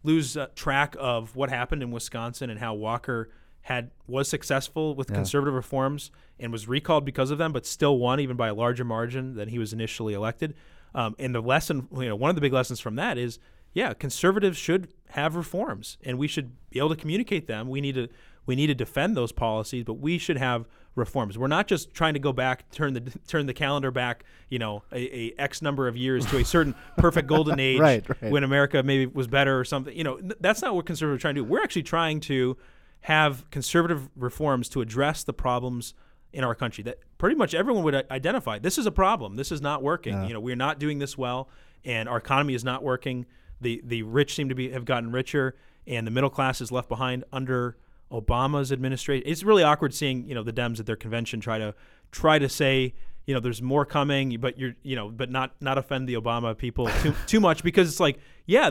lose 0.03 0.37
uh, 0.37 0.49
track 0.55 0.97
of 0.99 1.37
what 1.37 1.49
happened 1.49 1.83
in 1.83 1.93
Wisconsin 1.93 2.51
and 2.51 2.59
how 2.59 2.75
Walker 2.75 3.31
had 3.63 3.91
was 4.07 4.29
successful 4.29 4.95
with 4.95 5.09
conservative 5.13 5.55
reforms 5.55 6.11
and 6.39 6.51
was 6.53 6.67
recalled 6.69 7.05
because 7.05 7.31
of 7.31 7.39
them, 7.39 7.53
but 7.53 7.65
still 7.65 7.99
won 7.99 8.19
even 8.21 8.37
by 8.37 8.49
a 8.49 8.55
larger 8.55 8.85
margin 8.85 9.35
than 9.37 9.49
he 9.49 9.59
was 9.59 9.73
initially 9.73 10.15
elected. 10.15 10.55
Um, 10.95 11.15
and 11.19 11.35
the 11.35 11.41
lesson, 11.41 11.87
you 11.97 12.09
know, 12.09 12.17
one 12.17 12.29
of 12.29 12.35
the 12.35 12.41
big 12.43 12.53
lessons 12.53 12.81
from 12.81 12.97
that 12.97 13.17
is, 13.17 13.39
yeah, 13.73 13.95
conservatives 13.95 14.59
should 14.59 14.89
have 15.11 15.37
reforms, 15.37 15.97
and 16.05 16.19
we 16.19 16.27
should 16.29 16.53
be 16.71 16.79
able 16.79 16.91
to 16.91 16.97
communicate 16.97 17.47
them. 17.47 17.69
We 17.71 17.81
need 17.81 17.95
to 17.95 18.09
we 18.45 18.57
need 18.57 18.67
to 18.67 18.75
defend 18.75 19.17
those 19.17 19.31
policies, 19.31 19.85
but 19.85 19.95
we 19.95 20.19
should 20.19 20.37
have 20.37 20.67
reforms. 20.97 21.39
We're 21.39 21.47
not 21.47 21.69
just 21.69 21.95
trying 21.95 22.15
to 22.15 22.21
go 22.21 22.33
back, 22.33 22.69
turn 22.73 22.93
the 22.95 23.01
turn 23.29 23.47
the 23.47 23.55
calendar 23.55 23.91
back, 23.93 24.25
you 24.51 24.59
know, 24.59 24.83
a, 24.93 25.29
a 25.29 25.35
X 25.39 25.63
number 25.63 25.87
of 25.89 25.97
years 25.97 26.27
to 26.27 26.39
a 26.39 26.45
certain 26.45 26.75
perfect 26.99 27.29
golden 27.29 27.61
age 27.61 27.79
Right, 27.81 28.05
right. 28.09 28.31
when 28.33 28.43
America 28.45 28.83
maybe 28.83 29.07
was 29.07 29.29
better 29.29 29.59
or 29.59 29.65
something. 29.65 29.97
You 29.97 30.05
know, 30.05 30.17
th- 30.19 30.35
that's 30.41 30.61
not 30.61 30.75
what 30.75 30.85
conservatives 30.85 31.21
are 31.21 31.23
trying 31.23 31.37
to 31.37 31.41
do. 31.43 31.45
We're 31.45 31.63
actually 31.63 31.85
trying 31.85 32.19
to 32.23 32.57
have 33.03 33.49
conservative 33.51 34.09
reforms 34.17 34.69
to 34.71 34.81
address 34.81 35.25
the 35.25 35.33
problems 35.33 35.95
in 36.33 36.45
our 36.45 36.55
country 36.55 36.83
that 36.85 36.99
pretty 37.19 37.37
much 37.37 37.55
everyone 37.55 37.85
would 37.85 37.95
identify. 38.11 38.59
This 38.59 38.79
is 38.79 38.87
a 38.87 38.91
problem. 38.91 39.37
This 39.37 39.53
is 39.53 39.61
not 39.61 39.83
working. 39.83 40.15
You 40.29 40.35
know, 40.35 40.41
we're 40.41 40.57
not 40.57 40.79
doing 40.79 40.99
this 40.99 41.19
well, 41.19 41.49
and 41.85 42.09
our 42.09 42.17
economy 42.17 42.55
is 42.55 42.65
not 42.65 42.83
working. 42.83 43.27
The 43.61 43.83
the 43.85 44.03
rich 44.03 44.35
seem 44.35 44.49
to 44.49 44.55
be 44.55 44.71
have 44.71 44.85
gotten 44.85 45.13
richer, 45.13 45.57
and 45.87 46.07
the 46.07 46.11
middle 46.11 46.31
class 46.31 46.61
is 46.61 46.73
left 46.73 46.89
behind 46.89 47.25
under 47.33 47.77
Obama's 48.11 48.73
administration. 48.73 49.25
It's 49.27 49.43
really 49.43 49.63
awkward 49.63 49.95
seeing 49.95 50.29
you 50.29 50.35
know 50.35 50.43
the 50.43 50.53
Dems 50.53 50.81
at 50.81 50.87
their 50.87 50.97
convention 50.97 51.41
try 51.41 51.59
to 51.59 51.75
try 52.11 52.39
to 52.39 52.49
say 52.49 52.95
you 53.27 53.35
know 53.35 53.41
there's 53.41 53.63
more 53.63 53.85
coming, 53.85 54.39
but 54.41 54.59
you're 54.59 54.75
you 54.83 54.97
know 54.97 55.11
but 55.11 55.31
not 55.31 55.55
not 55.61 55.79
offend 55.79 56.09
the 56.09 56.15
Obama 56.15 56.57
people 56.57 56.89
too 57.03 57.15
too 57.27 57.41
much 57.41 57.63
because 57.63 57.89
it's 57.89 58.01
like 58.01 58.19
yeah 58.47 58.71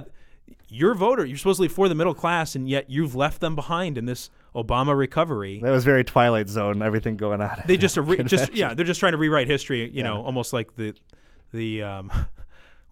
you're 0.68 0.92
a 0.92 0.96
voter 0.96 1.26
you're 1.26 1.38
supposedly 1.38 1.68
for 1.68 1.90
the 1.90 1.96
middle 1.96 2.14
class 2.14 2.56
and 2.56 2.70
yet 2.70 2.90
you've 2.90 3.16
left 3.16 3.42
them 3.42 3.56
behind 3.56 3.98
in 3.98 4.06
this 4.06 4.30
Obama 4.56 4.98
recovery. 4.98 5.60
That 5.64 5.72
was 5.72 5.86
very 5.86 6.04
Twilight 6.04 6.50
Zone. 6.50 6.82
Everything 6.82 7.16
going 7.16 7.42
on. 7.42 7.64
They 7.66 7.78
just 7.78 7.98
are 7.98 8.02
re- 8.02 8.24
just 8.24 8.54
yeah 8.54 8.74
they're 8.74 8.86
just 8.86 9.00
trying 9.00 9.14
to 9.14 9.18
rewrite 9.18 9.48
history 9.48 9.90
you 9.90 10.04
know 10.04 10.22
almost 10.24 10.54
like 10.54 10.76
the 10.76 10.96
the 11.54 11.84
um. 11.84 12.12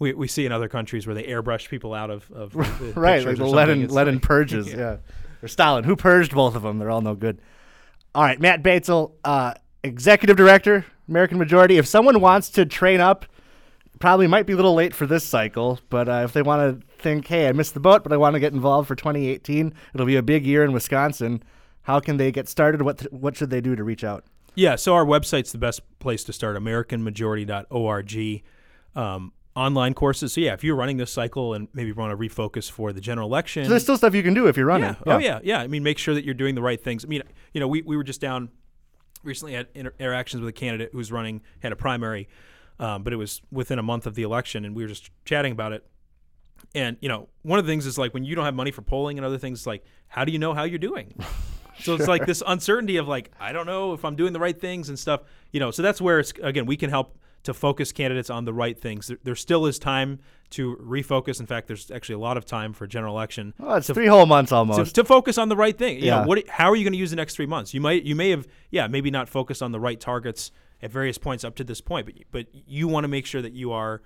We, 0.02 0.14
we 0.14 0.30
see 0.30 0.46
in 0.46 0.54
other 0.54 0.70
countries 0.70 1.06
where 1.06 1.14
they 1.14 1.24
airbrush 1.24 1.68
people 1.68 1.94
out 1.94 2.10
of, 2.10 2.32
of 2.32 2.54
the 2.54 2.94
right, 2.96 3.26
like 3.26 3.36
the. 3.36 3.46
Lenin 3.46 3.90
Lenin 3.90 4.14
like- 4.14 4.24
purges, 4.24 4.72
yeah. 4.72 5.00
Or 5.44 5.50
Stalin, 5.50 5.84
who 5.84 5.98
purged 5.98 6.34
both 6.34 6.56
of 6.56 6.62
them. 6.62 6.80
They're 6.80 6.90
all 6.90 7.02
no 7.02 7.16
good. 7.16 7.42
All 8.16 8.24
right, 8.24 8.40
Matt 8.40 8.64
Batzel, 8.64 9.12
uh, 9.26 9.56
executive 9.84 10.38
director, 10.38 10.86
American 11.10 11.38
Majority. 11.38 11.78
If 11.78 11.86
someone 11.86 12.22
wants 12.22 12.50
to 12.52 12.66
train 12.66 13.02
up, 13.02 13.26
probably 14.00 14.28
might 14.28 14.46
be 14.46 14.54
a 14.54 14.56
little 14.56 14.74
late 14.74 14.96
for 14.96 15.06
this 15.06 15.24
cycle, 15.24 15.80
but 15.90 16.08
uh, 16.08 16.22
if 16.24 16.34
they 16.34 16.42
want 16.42 16.80
to 16.82 16.88
think, 17.02 17.28
hey, 17.28 17.48
I 17.48 17.52
missed 17.52 17.74
the 17.74 17.80
boat, 17.80 18.04
but 18.04 18.14
I 18.14 18.18
want 18.18 18.34
to 18.36 18.40
get 18.40 18.54
involved 18.54 18.88
for 18.88 18.96
2018, 18.96 19.74
it'll 19.94 20.06
be 20.06 20.16
a 20.16 20.24
big 20.24 20.46
year 20.46 20.64
in 20.64 20.72
Wisconsin. 20.72 21.44
How 21.84 22.00
can 22.00 22.18
they 22.18 22.32
get 22.32 22.48
started? 22.48 22.82
What 22.82 23.02
what 23.12 23.36
should 23.36 23.50
they 23.50 23.62
do 23.62 23.76
to 23.76 23.84
reach 23.84 24.04
out? 24.04 24.26
Yeah, 24.56 24.76
so 24.76 24.94
our 24.94 25.06
website's 25.06 25.52
the 25.52 25.58
best 25.58 25.82
place 26.00 26.24
to 26.26 26.34
start, 26.34 26.58
AmericanMajority.org. 26.58 28.44
Um, 28.96 29.34
online 29.56 29.94
courses. 29.94 30.34
So, 30.34 30.42
yeah, 30.42 30.54
if 30.54 30.64
you're 30.64 30.76
running 30.76 30.98
this 30.98 31.12
cycle 31.12 31.54
and 31.54 31.68
maybe 31.74 31.92
want 31.92 32.12
to 32.12 32.18
refocus 32.18 32.70
for 32.70 32.94
the 32.94 33.02
general 33.02 33.28
election. 33.28 33.66
So 33.66 33.70
there's 33.72 33.84
still 33.84 33.98
stuff 33.98 34.16
you 34.16 34.24
can 34.24 34.34
do 34.34 34.48
if 34.48 34.56
you're 34.58 34.66
running. 34.66 34.96
yeah. 35.06 35.14
Oh, 35.14 35.18
yeah. 35.18 35.40
Yeah. 35.44 35.60
I 35.60 35.68
mean, 35.68 35.84
make 35.84 35.98
sure 35.98 36.14
that 36.14 36.24
you're 36.24 36.34
doing 36.34 36.56
the 36.56 36.62
right 36.62 36.82
things. 36.82 37.04
I 37.04 37.08
mean, 37.08 37.24
you 37.54 37.60
know, 37.60 37.68
we, 37.68 37.82
we 37.82 37.98
were 37.98 38.04
just 38.04 38.22
down 38.22 38.50
recently 39.24 39.54
had 39.54 39.68
inter- 39.74 39.94
interactions 40.00 40.42
with 40.42 40.50
a 40.50 40.54
candidate 40.54 40.92
who's 40.94 41.12
running, 41.12 41.42
had 41.60 41.72
a 41.72 41.76
primary, 41.76 42.30
um, 42.80 43.04
but 43.04 43.12
it 43.12 43.18
was 43.18 43.42
within 43.52 43.80
a 43.80 43.84
month 43.84 44.06
of 44.06 44.16
the 44.16 44.24
election, 44.24 44.64
and 44.64 44.76
we 44.76 44.84
were 44.84 44.88
just 44.90 45.10
chatting 45.26 45.52
about 45.52 45.74
it. 45.74 45.86
And, 46.76 46.98
you 47.02 47.10
know, 47.10 47.30
one 47.44 47.60
of 47.60 47.66
the 47.66 47.72
things 47.72 47.86
is 47.86 47.98
like 47.98 48.14
when 48.14 48.24
you 48.24 48.36
don't 48.36 48.46
have 48.46 48.54
money 48.56 48.72
for 48.72 48.82
polling 48.82 49.18
and 49.18 49.26
other 49.26 49.38
things, 49.38 49.66
like, 49.66 49.84
how 50.08 50.26
do 50.26 50.32
you 50.32 50.40
know 50.40 50.54
how 50.54 50.64
you're 50.64 50.80
doing? 50.80 51.14
So 51.82 51.96
it's 51.96 52.10
like 52.10 52.26
this 52.26 52.44
uncertainty 52.46 52.98
of 52.98 53.08
like 53.08 53.32
I 53.40 53.54
don't 53.54 53.66
know 53.66 53.94
if 53.94 54.04
I'm 54.04 54.18
doing 54.18 54.34
the 54.34 54.40
right 54.40 54.60
things 54.60 54.90
and 54.90 55.00
stuff, 55.00 55.22
you 55.54 55.62
know. 55.62 55.72
So 55.72 55.82
that's 55.82 56.02
where 56.02 56.20
it's 56.20 56.34
again 56.44 56.66
we 56.66 56.76
can 56.76 56.90
help 56.90 57.18
to 57.44 57.54
focus 57.54 57.94
candidates 57.94 58.30
on 58.30 58.44
the 58.44 58.52
right 58.52 58.78
things. 58.78 59.08
There, 59.08 59.18
there 59.24 59.36
still 59.36 59.66
is 59.66 59.80
time 59.80 60.20
to 60.50 60.76
refocus. 60.76 61.40
In 61.40 61.46
fact, 61.46 61.68
there's 61.68 61.90
actually 61.90 62.16
a 62.16 62.20
lot 62.20 62.36
of 62.36 62.44
time 62.46 62.74
for 62.74 62.86
general 62.86 63.16
election 63.16 63.54
Oh, 63.62 63.76
it's 63.76 63.88
three 63.90 64.08
whole 64.08 64.26
months 64.26 64.52
almost. 64.52 64.94
to, 64.94 65.02
to 65.04 65.08
focus 65.08 65.38
on 65.38 65.48
the 65.48 65.56
right 65.56 65.78
thing. 65.78 66.00
You 66.00 66.08
Yeah. 66.08 66.20
know, 66.24 66.28
what 66.28 66.46
how 66.50 66.70
are 66.70 66.76
you 66.76 66.84
going 66.84 66.92
to 66.92 67.00
use 67.00 67.12
the 67.12 67.16
next 67.16 67.36
3 67.36 67.46
months? 67.46 67.74
You 67.74 67.80
might 67.80 68.04
you 68.04 68.14
may 68.14 68.30
have 68.32 68.46
yeah, 68.72 68.88
maybe 68.88 69.10
not 69.10 69.30
focused 69.30 69.64
on 69.64 69.72
the 69.72 69.80
right 69.80 70.02
targets 70.02 70.52
at 70.82 70.92
various 70.92 71.18
points 71.18 71.46
up 71.46 71.56
to 71.56 71.64
this 71.64 71.80
point, 71.80 72.06
but 72.06 72.16
but 72.32 72.48
you 72.68 72.90
want 72.90 73.06
to 73.06 73.08
make 73.08 73.26
sure 73.26 73.42
that 73.42 73.54
you 73.54 73.72
are 73.72 74.02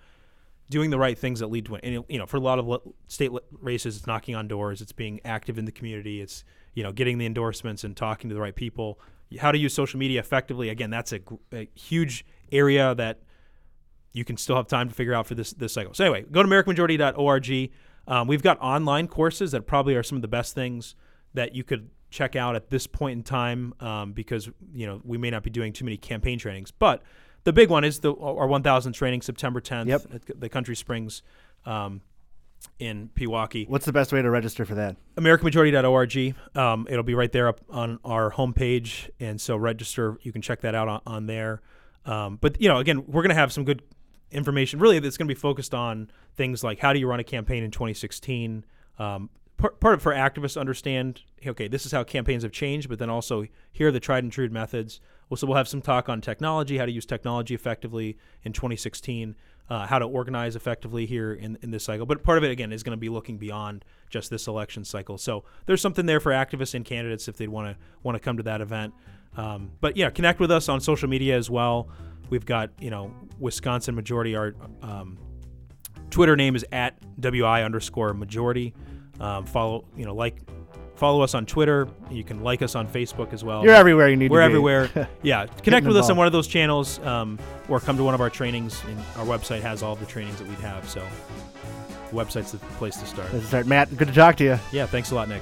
doing 0.70 0.90
the 0.90 0.98
right 0.98 1.18
things 1.18 1.40
that 1.40 1.48
lead 1.48 1.66
to. 1.66 1.76
And 1.76 2.04
you 2.08 2.18
know, 2.18 2.26
for 2.26 2.38
a 2.38 2.40
lot 2.40 2.60
of 2.60 2.82
state 3.08 3.32
races, 3.52 3.98
it's 3.98 4.08
knocking 4.08 4.36
on 4.36 4.48
doors, 4.48 4.82
it's 4.82 4.92
being 4.92 5.20
active 5.26 5.58
in 5.58 5.66
the 5.66 5.72
community, 5.72 6.22
it's 6.22 6.44
you 6.74 6.84
know, 6.84 6.92
getting 6.92 7.18
the 7.18 7.26
endorsements 7.26 7.84
and 7.84 7.96
talking 7.96 8.30
to 8.30 8.34
the 8.34 8.42
right 8.42 8.56
people. 8.56 9.00
How 9.40 9.52
to 9.52 9.58
use 9.58 9.74
social 9.74 10.00
media 10.00 10.20
effectively? 10.20 10.70
Again, 10.70 10.90
that's 10.90 11.14
a, 11.14 11.20
a 11.52 11.68
huge 11.76 12.26
area 12.52 12.94
that 12.96 13.20
you 14.12 14.24
can 14.24 14.38
still 14.38 14.56
have 14.56 14.68
time 14.68 14.90
to 14.90 14.96
figure 14.96 15.14
out 15.14 15.28
for 15.28 15.36
this 15.36 15.52
this 15.54 15.74
cycle. 15.74 15.94
So 15.94 16.06
anyway, 16.06 16.26
go 16.32 16.44
to 16.44 16.50
AmericanMajority.org. 16.50 17.72
Um, 18.06 18.28
we've 18.28 18.44
got 18.44 18.60
online 18.60 19.08
courses 19.08 19.52
that 19.52 19.66
probably 19.66 19.96
are 19.96 20.04
some 20.04 20.18
of 20.18 20.22
the 20.22 20.28
best 20.28 20.54
things 20.54 20.96
that 21.34 21.56
you 21.56 21.64
could 21.64 21.90
check 22.10 22.36
out 22.36 22.56
at 22.56 22.70
this 22.70 22.86
point 22.86 23.18
in 23.18 23.24
time 23.24 23.74
um, 23.80 24.12
because 24.14 24.50
you 24.74 24.86
know 24.86 25.02
we 25.04 25.18
may 25.18 25.32
not 25.32 25.42
be 25.42 25.50
doing 25.50 25.74
too 25.74 25.86
many 25.86 25.98
campaign 25.98 26.38
trainings, 26.38 26.72
but 26.72 27.02
the 27.44 27.54
big 27.54 27.70
one 27.70 27.84
is 27.84 28.00
the 28.00 28.14
our 28.14 28.48
1,000 28.48 28.94
training 28.94 29.22
September 29.22 29.62
10th 29.62 29.88
Yep. 29.88 30.02
at 30.14 30.40
the 30.40 30.50
Country 30.50 30.76
Springs 30.76 31.22
um, 31.66 32.02
in 32.80 33.10
Pewaukee. 33.16 33.68
What's 33.68 33.86
the 33.86 33.94
best 33.94 34.12
way 34.14 34.22
to 34.22 34.30
register 34.30 34.66
for 34.66 34.76
that? 34.76 34.96
AmericanMajority.org. 35.18 36.36
Um, 36.56 36.88
it'll 36.90 37.04
be 37.04 37.16
right 37.16 37.32
there 37.32 37.48
up 37.48 37.62
on 37.70 38.00
our 38.06 38.32
homepage, 38.32 39.10
and 39.20 39.40
so 39.40 39.56
register. 39.58 40.18
You 40.22 40.32
can 40.32 40.42
check 40.42 40.62
that 40.62 40.76
out 40.76 40.88
on, 40.88 41.02
on 41.06 41.26
there. 41.28 41.62
Um, 42.06 42.38
but 42.42 42.60
you 42.62 42.68
know, 42.68 42.78
again, 42.78 43.06
we're 43.08 43.22
going 43.22 43.30
to 43.30 43.36
have 43.36 43.52
some 43.54 43.64
good 43.64 43.82
information. 44.32 44.80
Really, 44.80 45.00
that's 45.00 45.18
going 45.18 45.28
to 45.28 45.34
be 45.34 45.40
focused 45.40 45.74
on 45.74 46.10
things 46.36 46.64
like 46.64 46.80
how 46.80 46.94
do 46.94 47.00
you 47.00 47.08
run 47.08 47.20
a 47.20 47.24
campaign 47.24 47.64
in 47.64 47.72
2016. 47.72 48.66
Um, 49.00 49.30
part, 49.58 49.80
part 49.80 49.96
of 49.96 50.02
for 50.02 50.14
activists 50.14 50.54
to 50.54 50.60
understand. 50.60 51.22
Okay, 51.46 51.68
this 51.68 51.86
is 51.86 51.92
how 51.92 52.04
campaigns 52.04 52.44
have 52.44 52.52
changed, 52.52 52.90
but 52.90 53.00
then 53.00 53.10
also 53.10 53.46
here 53.72 53.90
are 53.90 53.92
the 53.92 54.00
tried 54.00 54.24
and 54.24 54.32
true 54.32 54.50
methods. 54.50 55.00
Well, 55.34 55.38
so 55.38 55.48
we'll 55.48 55.58
have 55.58 55.68
some 55.68 55.82
talk 55.82 56.10
on 56.10 56.22
technology, 56.22 56.78
how 56.78 56.86
to 56.86 56.92
use 56.92 57.08
technology 57.08 57.56
effectively 57.56 58.20
in 58.44 58.54
2016 58.54 59.36
uh, 59.68 59.88
how 59.88 59.98
to 59.98 60.06
organize 60.06 60.56
effectively 60.56 61.08
here 61.08 61.34
in, 61.34 61.58
in 61.64 61.72
this 61.72 61.84
cycle. 61.84 62.06
But 62.06 62.22
part 62.22 62.38
of 62.38 62.44
it, 62.44 62.52
again, 62.52 62.72
is 62.72 62.84
going 62.84 62.96
to 62.96 63.00
be 63.00 63.10
looking 63.10 63.40
beyond 63.40 63.84
just 64.12 64.30
this 64.30 64.46
election 64.46 64.86
cycle. 64.86 65.18
So 65.18 65.44
there's 65.66 65.82
something 65.82 66.06
there 66.06 66.20
for 66.20 66.34
activists 66.34 66.76
and 66.76 66.86
candidates 66.86 67.28
if 67.28 67.38
they'd 67.38 67.50
want 67.50 67.76
to 67.76 67.84
want 68.04 68.16
to 68.16 68.20
come 68.20 68.38
to 68.38 68.44
that 68.44 68.62
event. 68.62 68.94
Um, 69.36 69.72
but 69.82 69.98
yeah, 69.98 70.12
connect 70.12 70.40
with 70.40 70.52
us 70.52 70.70
on 70.70 70.80
social 70.80 71.10
media 71.10 71.36
as 71.36 71.50
well. 71.50 71.90
We've 72.30 72.46
got 72.46 72.70
you 72.80 72.92
know 72.92 73.12
Wisconsin 73.40 73.96
Majority. 73.96 74.36
Our 74.36 74.54
um, 74.84 75.18
Twitter 76.12 76.36
name 76.36 76.56
is 76.56 76.64
at 76.72 76.96
wi 77.20 77.64
underscore 77.64 78.14
majority. 78.14 78.76
Um, 79.20 79.48
follow 79.48 79.86
you 79.98 80.06
know 80.06 80.14
like 80.14 80.38
follow 81.04 81.22
us 81.22 81.34
on 81.34 81.46
Twitter. 81.46 81.90
You 82.10 82.24
can 82.24 82.44
like 82.44 82.62
us 82.62 82.76
on 82.76 82.88
Facebook 82.88 83.34
as 83.34 83.44
well. 83.44 83.62
You're 83.62 83.74
everywhere 83.74 84.08
you 84.08 84.16
need 84.16 84.28
to. 84.28 84.30
Be. 84.30 84.36
We're 84.36 84.42
everywhere. 84.42 85.10
yeah, 85.22 85.48
connect 85.48 85.86
with 85.86 85.98
us 85.98 86.10
on 86.10 86.16
one 86.16 86.28
of 86.28 86.32
those 86.32 86.48
channels, 86.48 86.98
um, 87.00 87.38
or 87.68 87.82
come 87.82 87.98
to 87.98 88.06
one 88.06 88.14
of 88.14 88.22
our 88.22 88.30
trainings. 88.30 88.82
And 88.88 88.98
our 89.18 89.26
website 89.26 89.60
has 89.60 89.84
all 89.84 89.98
the 89.98 90.06
trainings 90.06 90.40
that 90.40 90.48
we'd 90.48 90.60
have. 90.60 90.90
So, 90.90 91.06
the 92.10 92.16
website's 92.16 92.54
the 92.54 92.60
place 92.80 92.96
to 92.96 93.06
start. 93.06 93.34
Let's 93.34 93.48
start. 93.48 93.68
Matt, 93.68 93.98
good 93.98 94.08
to 94.08 94.14
talk 94.14 94.38
to 94.38 94.46
you. 94.46 94.60
Yeah, 94.72 94.86
thanks 94.86 95.12
a 95.12 95.16
lot, 95.16 95.28
Nick. 95.28 95.42